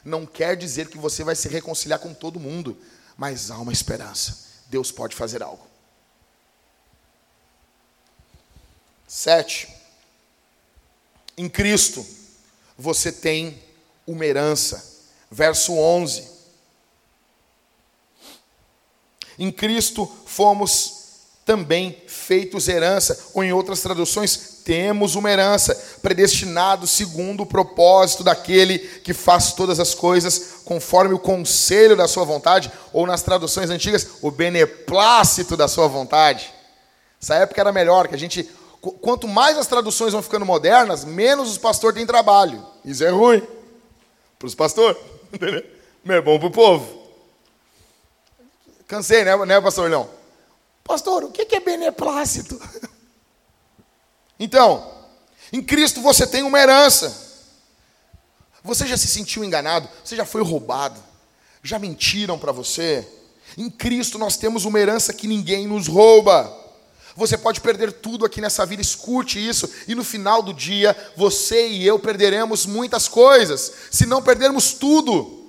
[0.04, 2.76] Não quer dizer que você vai se reconciliar com todo mundo,
[3.16, 4.44] mas há uma esperança.
[4.66, 5.66] Deus pode fazer algo.
[9.06, 9.68] Sete.
[11.36, 12.04] Em Cristo
[12.76, 13.62] você tem
[14.06, 14.92] uma herança.
[15.30, 16.28] Verso 11.
[19.38, 21.04] Em Cristo fomos
[21.44, 28.78] também feitos herança, ou em outras traduções, temos uma herança, predestinado segundo o propósito daquele
[28.78, 34.06] que faz todas as coisas conforme o conselho da sua vontade, ou nas traduções antigas,
[34.22, 36.52] o beneplácito da sua vontade.
[37.22, 38.48] Essa época era melhor, que a gente
[39.00, 42.64] quanto mais as traduções vão ficando modernas, menos os pastores têm trabalho.
[42.84, 43.42] Isso é ruim
[44.38, 45.00] para os pastores,
[45.32, 45.64] entendeu?
[46.02, 47.02] Mas é bom para o povo.
[48.86, 50.08] Cansei, né, né pastor Leão?
[50.82, 52.60] Pastor, o que é beneplácito?
[54.38, 54.92] Então,
[55.52, 57.22] em Cristo você tem uma herança.
[58.62, 59.88] Você já se sentiu enganado?
[60.02, 61.00] Você já foi roubado?
[61.62, 63.06] Já mentiram para você?
[63.56, 66.52] Em Cristo nós temos uma herança que ninguém nos rouba.
[67.16, 71.68] Você pode perder tudo aqui nessa vida, escute isso, e no final do dia, você
[71.68, 75.43] e eu perderemos muitas coisas, se não perdermos tudo.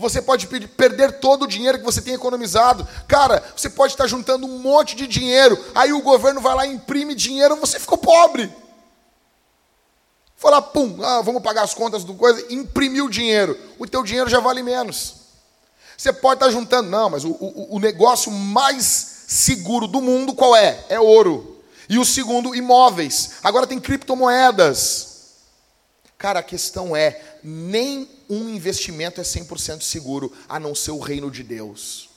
[0.00, 2.88] Você pode perder todo o dinheiro que você tem economizado.
[3.06, 5.62] Cara, você pode estar juntando um monte de dinheiro.
[5.74, 8.50] Aí o governo vai lá e imprime dinheiro, você ficou pobre.
[10.36, 13.58] Falar, pum, ah, vamos pagar as contas do coisa, imprimiu dinheiro.
[13.78, 15.16] O teu dinheiro já vale menos.
[15.98, 20.56] Você pode estar juntando, não, mas o, o, o negócio mais seguro do mundo qual
[20.56, 20.82] é?
[20.88, 21.62] É ouro.
[21.90, 23.32] E o segundo, imóveis.
[23.42, 25.08] Agora tem criptomoedas.
[26.16, 31.30] Cara, a questão é: nem um investimento é 100% seguro, a não ser o reino
[31.30, 32.08] de Deus,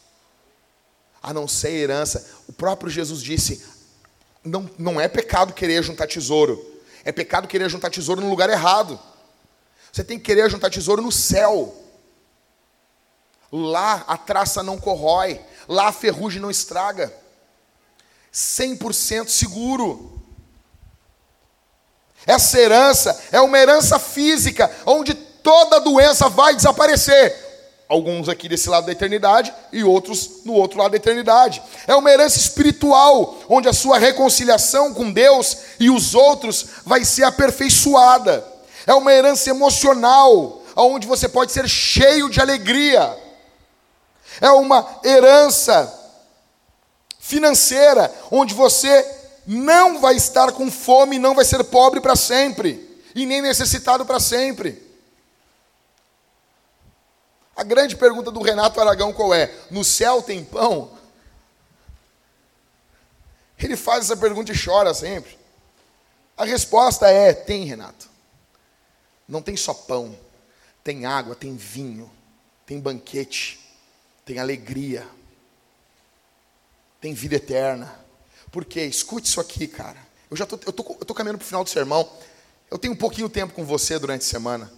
[1.21, 2.29] a não ser a herança.
[2.47, 3.65] O próprio Jesus disse:
[4.43, 6.63] não, não é pecado querer juntar tesouro,
[7.03, 8.99] é pecado querer juntar tesouro no lugar errado.
[9.91, 11.79] Você tem que querer juntar tesouro no céu.
[13.51, 17.13] Lá a traça não corrói, lá a ferrugem não estraga.
[18.31, 20.23] 100% seguro.
[22.25, 25.12] Essa herança é uma herança física, onde
[25.43, 27.43] toda doença vai desaparecer.
[27.87, 31.61] Alguns aqui desse lado da eternidade e outros no outro lado da eternidade.
[31.85, 37.23] É uma herança espiritual, onde a sua reconciliação com Deus e os outros vai ser
[37.23, 38.43] aperfeiçoada.
[38.87, 43.15] É uma herança emocional, onde você pode ser cheio de alegria.
[44.41, 46.01] É uma herança
[47.19, 49.05] financeira, onde você
[49.45, 54.19] não vai estar com fome, não vai ser pobre para sempre, e nem necessitado para
[54.19, 54.92] sempre.
[57.55, 59.53] A grande pergunta do Renato Aragão qual é?
[59.69, 60.91] No céu tem pão?
[63.57, 65.37] Ele faz essa pergunta e chora sempre.
[66.35, 68.09] A resposta é: tem, Renato.
[69.27, 70.17] Não tem só pão,
[70.83, 72.11] tem água, tem vinho,
[72.65, 73.59] tem banquete,
[74.25, 75.07] tem alegria,
[76.99, 77.99] tem vida eterna.
[78.51, 78.81] Por quê?
[78.81, 79.97] Escute isso aqui, cara.
[80.29, 82.09] Eu já tô, eu tô, eu tô caminhando para o final do sermão.
[82.69, 84.71] Eu tenho um pouquinho tempo com você durante a semana.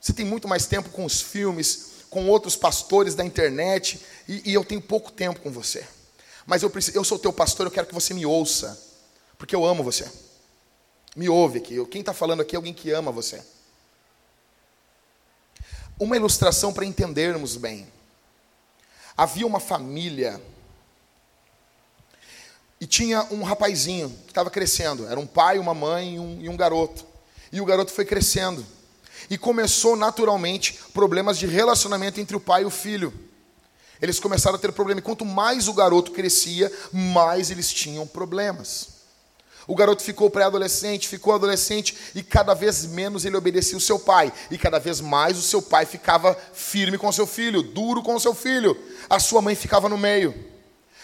[0.00, 4.54] Você tem muito mais tempo com os filmes, com outros pastores da internet, e, e
[4.54, 5.84] eu tenho pouco tempo com você.
[6.46, 8.80] Mas eu, preciso, eu sou teu pastor, eu quero que você me ouça,
[9.36, 10.08] porque eu amo você.
[11.16, 11.84] Me ouve aqui.
[11.86, 13.42] Quem está falando aqui é alguém que ama você.
[15.98, 17.88] Uma ilustração para entendermos bem.
[19.16, 20.40] Havia uma família
[22.80, 25.08] e tinha um rapazinho que estava crescendo.
[25.08, 27.04] Era um pai, uma mãe e um, e um garoto.
[27.50, 28.64] E o garoto foi crescendo.
[29.30, 33.12] E começou naturalmente problemas de relacionamento entre o pai e o filho.
[34.00, 35.00] Eles começaram a ter problema.
[35.00, 38.94] E quanto mais o garoto crescia, mais eles tinham problemas.
[39.66, 44.32] O garoto ficou pré-adolescente, ficou adolescente e cada vez menos ele obedecia o seu pai.
[44.50, 48.14] E cada vez mais o seu pai ficava firme com o seu filho, duro com
[48.14, 48.76] o seu filho.
[49.08, 50.34] A sua mãe ficava no meio.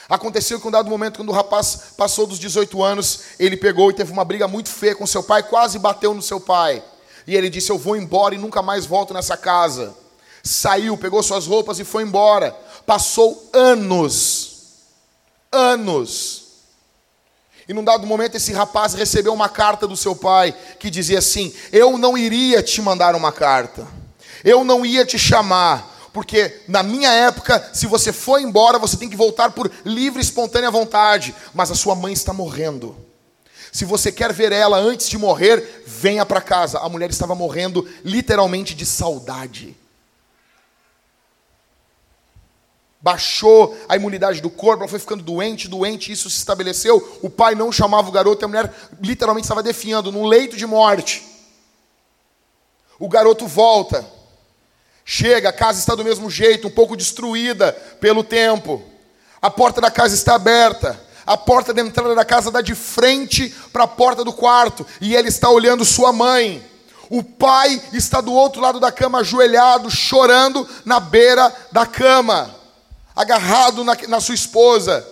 [0.08, 3.94] Aconteceu que um dado momento, quando o rapaz passou dos 18 anos, ele pegou e
[3.94, 6.82] teve uma briga muito feia com seu pai, quase bateu no seu pai.
[7.30, 9.94] E ele disse: Eu vou embora e nunca mais volto nessa casa.
[10.42, 12.50] Saiu, pegou suas roupas e foi embora.
[12.84, 14.72] Passou anos,
[15.52, 16.42] anos.
[17.68, 21.54] E num dado momento, esse rapaz recebeu uma carta do seu pai que dizia assim:
[21.70, 23.86] Eu não iria te mandar uma carta,
[24.42, 29.08] eu não ia te chamar, porque na minha época, se você for embora, você tem
[29.08, 33.08] que voltar por livre e espontânea vontade, mas a sua mãe está morrendo.
[33.72, 36.78] Se você quer ver ela antes de morrer, venha para casa.
[36.80, 39.76] A mulher estava morrendo literalmente de saudade.
[43.00, 47.18] Baixou a imunidade do corpo, ela foi ficando doente, doente, isso se estabeleceu.
[47.22, 51.24] O pai não chamava o garoto, a mulher literalmente estava definhando, num leito de morte.
[52.98, 54.04] O garoto volta,
[55.04, 58.84] chega, a casa está do mesmo jeito, um pouco destruída pelo tempo.
[59.40, 63.54] A porta da casa está aberta a porta da entrada da casa dá de frente
[63.72, 66.64] para a porta do quarto, e ele está olhando sua mãe.
[67.08, 72.54] O pai está do outro lado da cama, ajoelhado, chorando na beira da cama,
[73.16, 75.06] agarrado na, na sua esposa.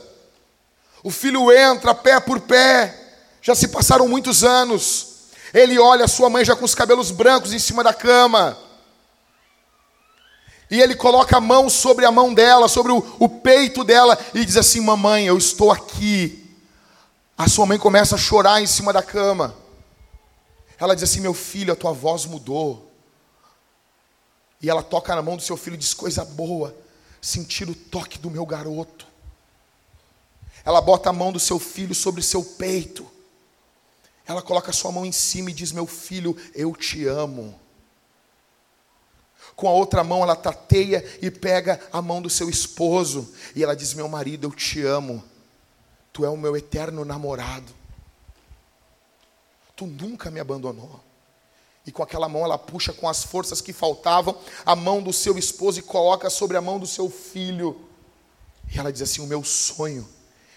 [1.02, 2.94] O filho entra pé por pé,
[3.42, 5.06] já se passaram muitos anos.
[5.52, 8.56] Ele olha sua mãe já com os cabelos brancos em cima da cama.
[10.70, 14.44] E ele coloca a mão sobre a mão dela, sobre o, o, peito dela, e
[14.44, 16.44] diz assim: Mamãe, eu estou aqui.
[17.36, 19.54] A sua mãe começa a chorar em cima da cama.
[20.78, 22.92] Ela diz assim: Meu filho, a tua voz mudou.
[24.60, 26.76] E ela toca na mão do seu filho e diz: Coisa boa,
[27.20, 29.06] sentir o toque do meu garoto.
[30.64, 33.10] Ela bota a mão do seu filho sobre o seu peito.
[34.26, 37.58] Ela coloca a sua mão em cima e diz: Meu filho, eu te amo
[39.58, 43.34] com a outra mão ela tateia e pega a mão do seu esposo.
[43.56, 45.20] E ela diz: Meu marido, eu te amo.
[46.12, 47.74] Tu é o meu eterno namorado.
[49.74, 51.00] Tu nunca me abandonou.
[51.84, 55.36] E com aquela mão ela puxa com as forças que faltavam a mão do seu
[55.36, 57.84] esposo e coloca sobre a mão do seu filho.
[58.72, 60.08] E ela diz assim: O meu sonho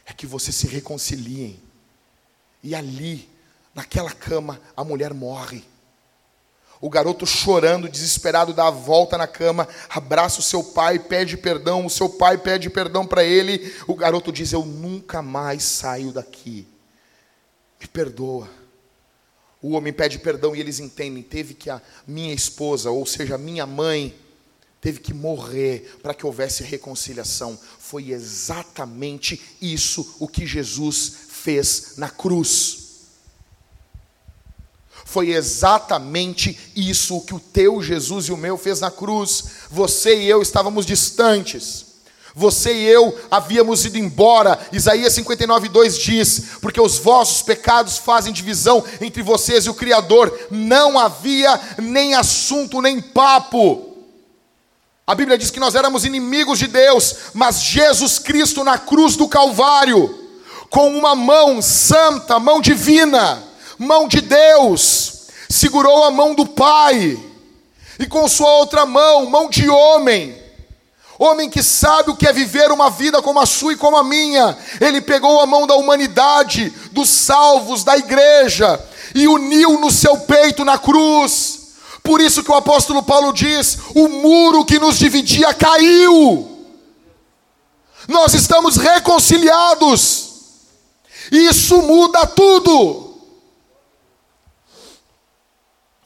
[0.06, 1.60] é que vocês se reconciliem.
[2.62, 3.28] E ali,
[3.74, 5.71] naquela cama, a mulher morre.
[6.82, 11.86] O garoto chorando, desesperado, dá a volta na cama, abraça o seu pai, pede perdão,
[11.86, 13.72] o seu pai pede perdão para ele.
[13.88, 16.68] O garoto diz: Eu nunca mais saio daqui.
[17.80, 18.50] Me perdoa.
[19.62, 23.38] O homem pede perdão e eles entendem: teve que a minha esposa, ou seja, a
[23.38, 24.16] minha mãe,
[24.82, 27.58] teve que morrer para que houvesse reconciliação.
[27.78, 32.81] Foi exatamente isso o que Jesus fez na cruz.
[35.06, 39.44] Foi exatamente isso que o teu Jesus e o meu fez na cruz.
[39.70, 41.86] Você e eu estávamos distantes.
[42.34, 44.58] Você e eu havíamos ido embora.
[44.72, 50.48] Isaías 59, 2 diz: Porque os vossos pecados fazem divisão entre vocês e o Criador.
[50.50, 53.92] Não havia nem assunto, nem papo.
[55.06, 59.28] A Bíblia diz que nós éramos inimigos de Deus, mas Jesus Cristo na cruz do
[59.28, 60.30] Calvário,
[60.70, 63.44] com uma mão santa, mão divina,
[63.82, 67.18] mão de Deus, segurou a mão do Pai,
[67.98, 70.40] e com sua outra mão, mão de homem,
[71.18, 74.04] homem que sabe o que é viver uma vida como a sua e como a
[74.04, 78.80] minha, ele pegou a mão da humanidade, dos salvos, da igreja,
[79.16, 81.60] e uniu no seu peito na cruz.
[82.04, 86.48] Por isso que o apóstolo Paulo diz: o muro que nos dividia caiu.
[88.08, 90.30] Nós estamos reconciliados.
[91.32, 93.11] Isso muda tudo.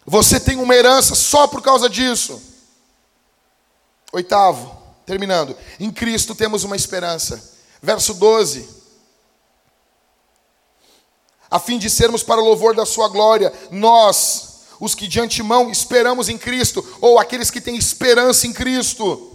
[0.05, 2.41] Você tem uma herança só por causa disso.
[4.11, 4.75] Oitavo,
[5.05, 5.57] terminando.
[5.79, 7.41] Em Cristo temos uma esperança.
[7.81, 8.69] Verso 12.
[11.49, 15.69] A fim de sermos para o louvor da Sua glória, nós os que de antemão
[15.69, 19.34] esperamos em Cristo, ou aqueles que têm esperança em Cristo.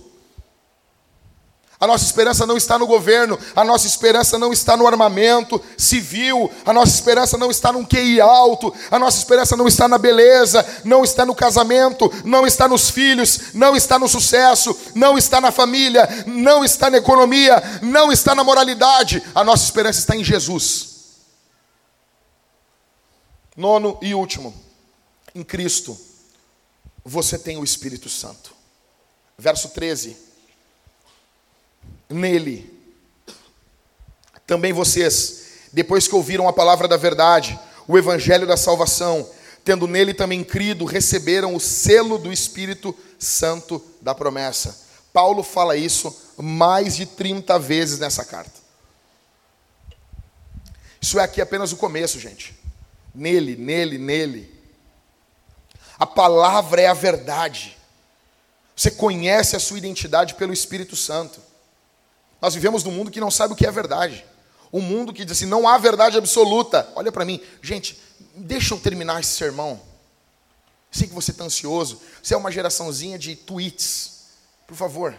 [1.80, 6.52] A nossa esperança não está no governo, a nossa esperança não está no armamento civil,
[6.66, 10.82] a nossa esperança não está num QI alto, a nossa esperança não está na beleza,
[10.84, 15.50] não está no casamento, não está nos filhos, não está no sucesso, não está na
[15.50, 20.90] família, não está na economia, não está na moralidade, a nossa esperança está em Jesus.
[23.56, 24.54] Nono e último.
[25.34, 25.98] Em Cristo,
[27.02, 28.54] você tem o Espírito Santo.
[29.38, 30.29] Verso 13.
[32.10, 32.70] Nele,
[34.46, 39.28] também vocês, depois que ouviram a palavra da verdade, o evangelho da salvação,
[39.64, 44.88] tendo nele também crido, receberam o selo do Espírito Santo da promessa.
[45.12, 48.58] Paulo fala isso mais de 30 vezes nessa carta.
[51.00, 52.54] Isso é aqui apenas o começo, gente.
[53.14, 54.60] Nele, nele, nele.
[55.98, 57.76] A palavra é a verdade.
[58.74, 61.40] Você conhece a sua identidade pelo Espírito Santo.
[62.40, 64.24] Nós vivemos num mundo que não sabe o que é verdade.
[64.72, 66.88] Um mundo que diz assim: não há verdade absoluta.
[66.94, 68.00] Olha para mim, gente,
[68.34, 69.80] deixa eu terminar esse sermão.
[70.90, 72.00] Sei que você está ansioso.
[72.22, 74.20] Você é uma geraçãozinha de tweets.
[74.66, 75.14] Por favor.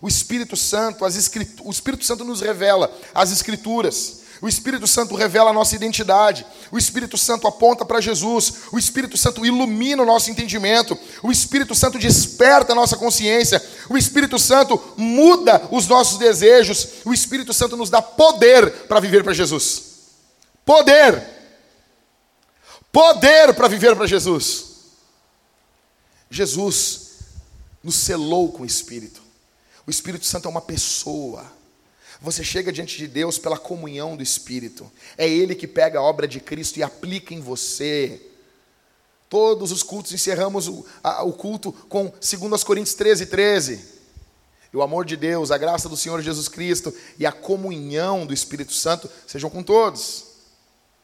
[0.00, 1.66] O Espírito Santo, as escritu...
[1.66, 4.21] o Espírito Santo nos revela as Escrituras.
[4.42, 6.44] O Espírito Santo revela a nossa identidade.
[6.72, 8.54] O Espírito Santo aponta para Jesus.
[8.72, 10.98] O Espírito Santo ilumina o nosso entendimento.
[11.22, 13.64] O Espírito Santo desperta a nossa consciência.
[13.88, 16.88] O Espírito Santo muda os nossos desejos.
[17.04, 19.84] O Espírito Santo nos dá poder para viver para Jesus.
[20.64, 21.24] Poder.
[22.90, 24.64] Poder para viver para Jesus.
[26.28, 27.10] Jesus
[27.80, 29.22] nos selou com o Espírito.
[29.86, 31.61] O Espírito Santo é uma pessoa.
[32.22, 34.90] Você chega diante de Deus pela comunhão do Espírito.
[35.18, 38.20] É Ele que pega a obra de Cristo e aplica em você.
[39.28, 43.84] Todos os cultos encerramos o, a, o culto com 2 Coríntios 13, 13.
[44.72, 48.32] E o amor de Deus, a graça do Senhor Jesus Cristo e a comunhão do
[48.32, 50.26] Espírito Santo sejam com todos.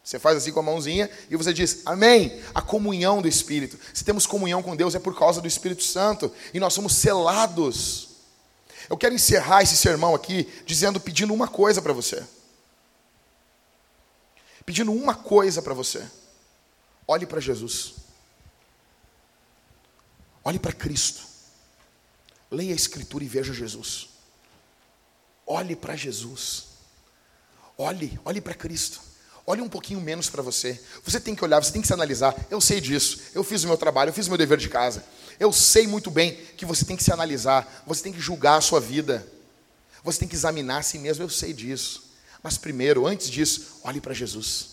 [0.04, 2.40] Você faz assim com a mãozinha e você diz, Amém.
[2.54, 3.76] A comunhão do Espírito.
[3.92, 6.32] Se temos comunhão com Deus é por causa do Espírito Santo.
[6.54, 8.07] E nós somos selados
[8.88, 12.24] eu quero encerrar esse sermão aqui dizendo, pedindo uma coisa para você.
[14.64, 16.06] Pedindo uma coisa para você.
[17.06, 17.94] Olhe para Jesus.
[20.44, 21.22] Olhe para Cristo.
[22.50, 24.08] Leia a Escritura e veja Jesus.
[25.46, 26.64] Olhe para Jesus.
[27.76, 29.00] Olhe, olhe para Cristo.
[29.46, 30.78] Olhe um pouquinho menos para você.
[31.04, 32.34] Você tem que olhar, você tem que se analisar.
[32.50, 33.20] Eu sei disso.
[33.34, 35.02] Eu fiz o meu trabalho, eu fiz o meu dever de casa.
[35.38, 38.60] Eu sei muito bem que você tem que se analisar, você tem que julgar a
[38.60, 39.26] sua vida,
[40.02, 42.10] você tem que examinar a si mesmo, eu sei disso.
[42.42, 44.70] Mas primeiro, antes disso, olhe para Jesus,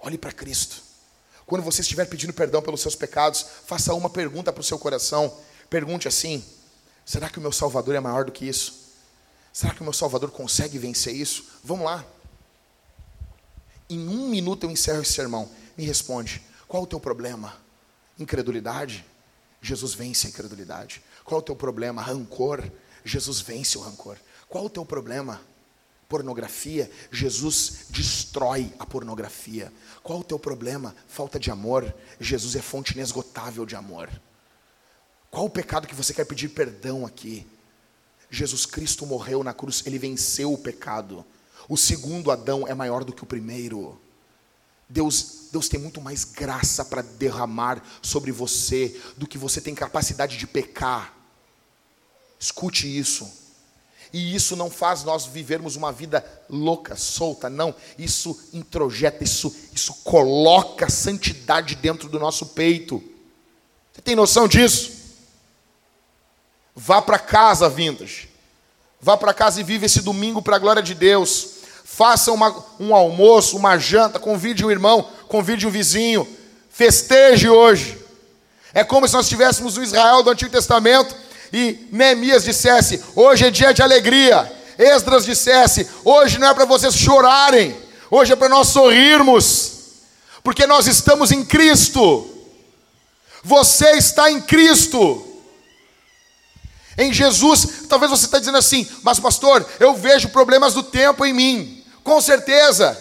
[0.00, 0.82] olhe para Cristo.
[1.46, 5.32] Quando você estiver pedindo perdão pelos seus pecados, faça uma pergunta para o seu coração.
[5.70, 6.44] Pergunte assim:
[7.04, 8.86] será que o meu Salvador é maior do que isso?
[9.52, 11.44] Será que o meu Salvador consegue vencer isso?
[11.62, 12.04] Vamos lá.
[13.88, 15.48] Em um minuto eu encerro esse sermão.
[15.78, 17.56] Me responde: qual o teu problema?
[18.18, 19.04] Incredulidade?
[19.66, 21.02] Jesus vence a incredulidade.
[21.24, 22.00] Qual é o teu problema?
[22.00, 22.62] Rancor.
[23.04, 24.16] Jesus vence o rancor.
[24.48, 25.40] Qual é o teu problema?
[26.08, 26.88] Pornografia.
[27.10, 29.72] Jesus destrói a pornografia.
[30.04, 30.94] Qual é o teu problema?
[31.08, 31.92] Falta de amor.
[32.20, 34.08] Jesus é fonte inesgotável de amor.
[35.32, 37.44] Qual o pecado que você quer pedir perdão aqui?
[38.30, 41.24] Jesus Cristo morreu na cruz, ele venceu o pecado.
[41.68, 44.00] O segundo Adão é maior do que o primeiro.
[44.88, 50.36] Deus, Deus tem muito mais graça para derramar sobre você do que você tem capacidade
[50.36, 51.12] de pecar.
[52.38, 53.46] Escute isso.
[54.12, 57.74] E isso não faz nós vivermos uma vida louca, solta, não.
[57.98, 63.02] Isso introjeta, isso, isso coloca santidade dentro do nosso peito.
[63.92, 64.92] Você tem noção disso?
[66.74, 68.28] Vá para casa, Vintage.
[69.00, 71.55] Vá para casa e vive esse domingo para a glória de Deus.
[71.96, 76.28] Faça uma, um almoço, uma janta, convide um irmão, convide um vizinho.
[76.68, 77.96] Festeje hoje.
[78.74, 81.16] É como se nós estivéssemos no Israel do Antigo Testamento
[81.50, 84.52] e Neemias dissesse: Hoje é dia de alegria.
[84.76, 87.74] Esdras dissesse: Hoje não é para vocês chorarem,
[88.10, 89.72] hoje é para nós sorrirmos,
[90.44, 92.30] porque nós estamos em Cristo.
[93.42, 95.26] Você está em Cristo.
[96.98, 101.32] Em Jesus, talvez você está dizendo assim, mas pastor, eu vejo problemas do tempo em
[101.32, 101.75] mim.
[102.06, 102.96] Com certeza.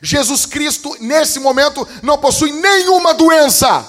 [0.00, 3.86] Jesus Cristo, nesse momento, não possui nenhuma doença.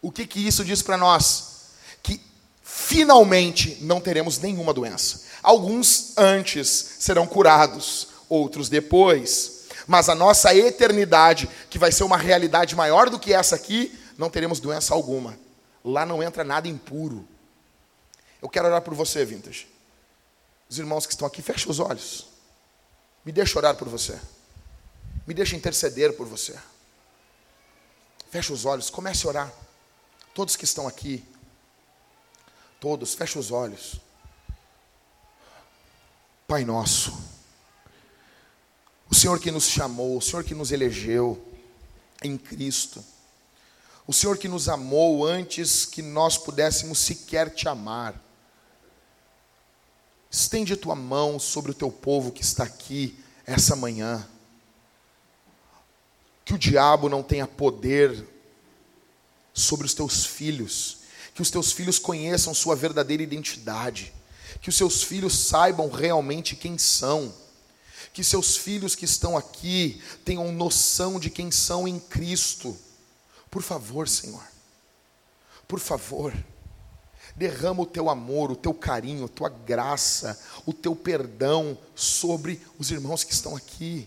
[0.00, 1.66] O que, que isso diz para nós?
[2.02, 2.18] Que
[2.62, 5.24] finalmente não teremos nenhuma doença.
[5.42, 9.66] Alguns antes serão curados, outros depois.
[9.86, 14.30] Mas a nossa eternidade, que vai ser uma realidade maior do que essa aqui, não
[14.30, 15.38] teremos doença alguma.
[15.84, 17.28] Lá não entra nada impuro.
[18.40, 19.68] Eu quero orar por você, Vintage.
[20.66, 22.29] Os irmãos que estão aqui, feche os olhos.
[23.24, 24.18] Me deixa orar por você.
[25.26, 26.58] Me deixa interceder por você.
[28.30, 29.52] Feche os olhos, comece a orar.
[30.34, 31.24] Todos que estão aqui,
[32.78, 33.96] todos, feche os olhos.
[36.46, 37.16] Pai nosso,
[39.08, 41.40] o Senhor que nos chamou, o Senhor que nos elegeu
[42.22, 43.04] em Cristo,
[44.06, 48.20] o Senhor que nos amou antes que nós pudéssemos sequer te amar.
[50.30, 54.26] Estende a tua mão sobre o teu povo que está aqui essa manhã.
[56.44, 58.26] Que o diabo não tenha poder
[59.52, 60.98] sobre os teus filhos.
[61.34, 64.12] Que os teus filhos conheçam sua verdadeira identidade.
[64.60, 67.34] Que os seus filhos saibam realmente quem são.
[68.12, 72.78] Que seus filhos que estão aqui tenham noção de quem são em Cristo.
[73.50, 74.44] Por favor, Senhor.
[75.66, 76.32] Por favor.
[77.40, 82.90] Derrama o teu amor, o teu carinho, a tua graça, o teu perdão sobre os
[82.90, 84.06] irmãos que estão aqui.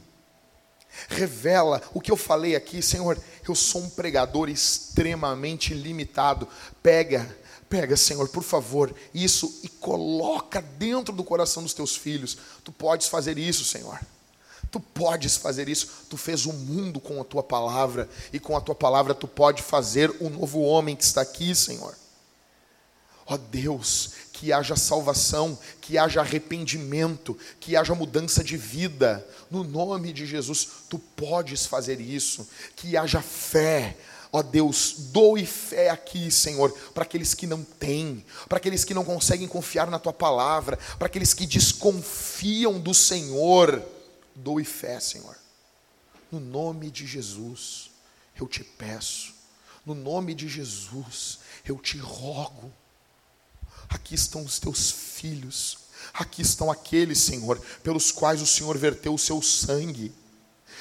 [1.10, 3.20] Revela o que eu falei aqui, Senhor.
[3.50, 6.48] Eu sou um pregador extremamente limitado.
[6.84, 7.36] Pega,
[7.68, 12.38] pega, Senhor, por favor, isso e coloca dentro do coração dos teus filhos.
[12.64, 14.00] Tu podes fazer isso, Senhor.
[14.70, 16.06] Tu podes fazer isso.
[16.08, 19.64] Tu fez o mundo com a tua palavra e com a tua palavra tu pode
[19.64, 21.96] fazer o novo homem que está aqui, Senhor.
[23.26, 29.26] Ó oh Deus, que haja salvação, que haja arrependimento, que haja mudança de vida.
[29.50, 32.48] No nome de Jesus, tu podes fazer isso.
[32.76, 33.96] Que haja fé.
[34.32, 38.94] Ó oh Deus, doe fé aqui, Senhor, para aqueles que não têm, para aqueles que
[38.94, 43.82] não conseguem confiar na tua palavra, para aqueles que desconfiam do Senhor.
[44.36, 45.38] Doe fé, Senhor.
[46.32, 47.92] No nome de Jesus,
[48.36, 49.34] eu te peço.
[49.86, 52.74] No nome de Jesus, eu te rogo
[53.90, 55.78] Aqui estão os teus filhos.
[56.14, 60.12] Aqui estão aqueles, Senhor, pelos quais o Senhor verteu o seu sangue.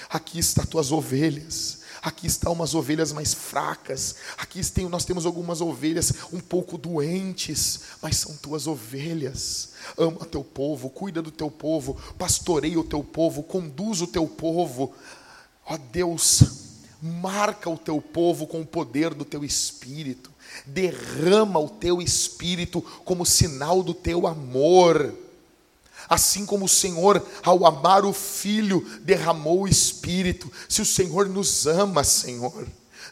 [0.08, 1.82] Aqui estão as tuas ovelhas.
[2.02, 4.16] Aqui estão umas ovelhas mais fracas.
[4.36, 9.70] Aqui tem, nós temos algumas ovelhas um pouco doentes, mas são tuas ovelhas.
[9.96, 14.92] Ama teu povo, cuida do teu povo, pastoreia o teu povo, conduz o teu povo.
[15.64, 16.42] Ó Deus,
[17.00, 20.31] marca o teu povo com o poder do teu espírito
[20.66, 25.14] derrama o teu espírito como sinal do teu amor.
[26.08, 30.52] Assim como o Senhor, ao amar o Filho, derramou o Espírito.
[30.68, 32.66] Se o Senhor nos ama, Senhor,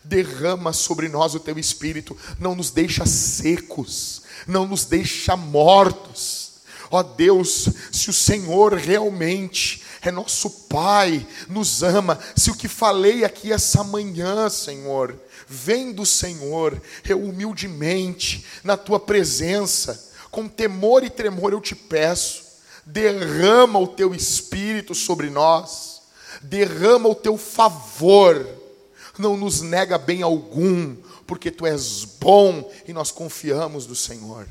[0.04, 6.50] derrama sobre nós o teu Espírito, não nos deixa secos, não nos deixa mortos.
[6.90, 13.24] Ó Deus, se o Senhor realmente é nosso Pai, nos ama, se o que falei
[13.24, 15.16] aqui essa manhã, Senhor,
[15.50, 22.44] vem do Senhor, eu humildemente, na tua presença, com temor e tremor eu te peço,
[22.86, 26.02] derrama o teu espírito sobre nós,
[26.40, 28.46] derrama o teu favor,
[29.18, 30.94] não nos nega bem algum,
[31.26, 34.46] porque tu és bom e nós confiamos no Senhor.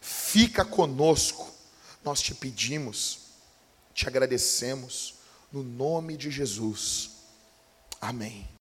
[0.00, 1.50] Fica conosco,
[2.04, 3.18] nós te pedimos,
[3.92, 5.14] te agradecemos,
[5.50, 7.10] no nome de Jesus.
[8.00, 8.57] Amém.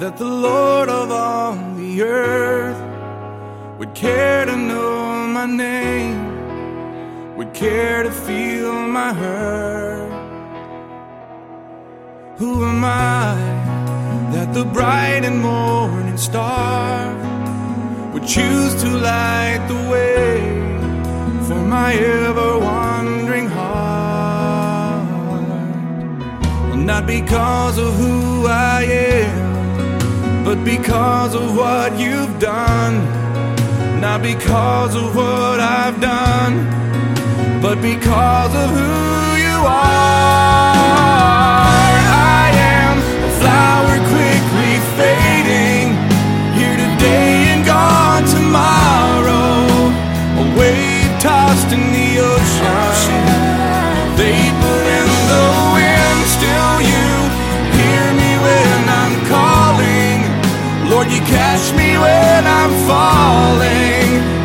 [0.00, 2.80] That the Lord of all the earth
[3.78, 10.10] would care to know my name, would care to feel my hurt.
[12.38, 13.60] Who am I?
[14.32, 17.12] that the bright and morning star
[18.12, 20.40] would choose to light the way
[21.46, 25.08] for my ever wandering heart.
[26.68, 29.39] Well, not because of who I am,
[30.50, 32.94] but because of what you've done.
[34.00, 36.54] Not because of what I've done,
[37.62, 40.74] but because of who you are.
[42.42, 42.50] I
[42.82, 42.96] am
[43.28, 45.88] a flower quickly fading,
[46.58, 49.54] here today and gone tomorrow.
[50.42, 52.09] A wave tossed in the
[61.00, 64.39] Lord, you catch me when I'm falling,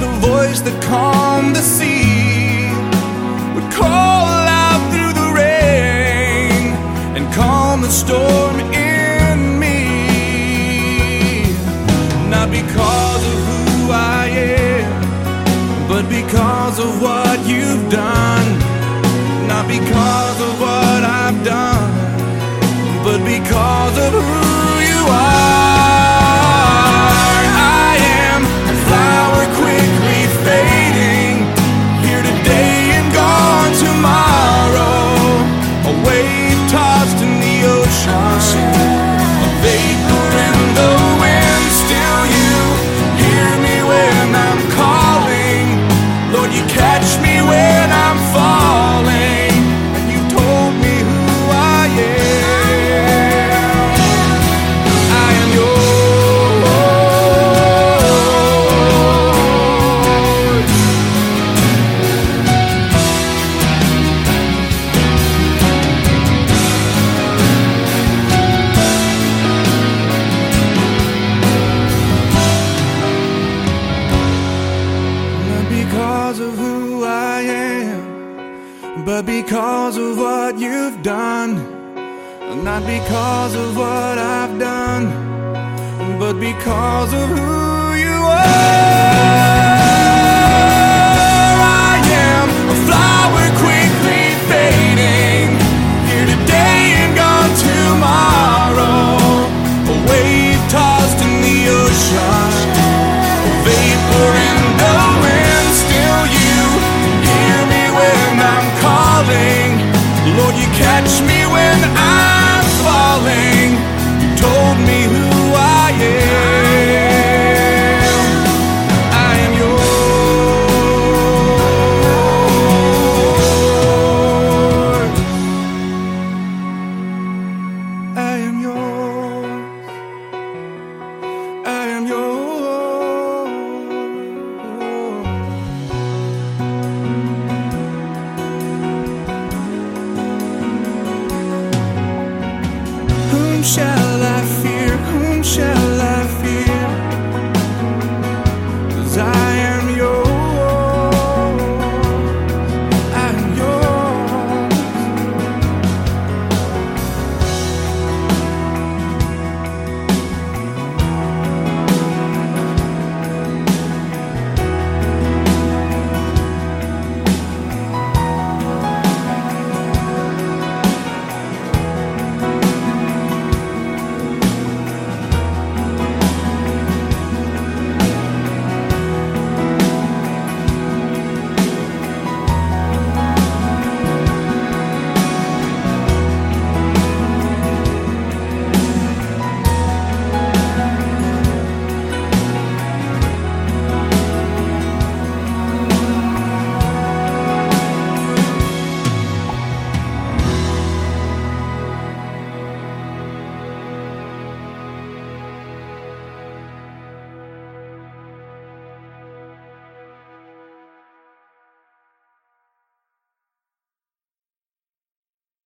[0.00, 2.72] the voice that calmed the sea
[3.54, 4.32] would call
[4.64, 6.72] out through the rain
[7.16, 9.78] and calm the storm in me?
[12.34, 14.88] Not because of who I am,
[15.86, 18.48] but because of what you've done.
[19.52, 21.90] Not because of what I've done,
[23.04, 25.59] but because of who you are.
[82.80, 89.39] Not because of what I've done, but because of who you are.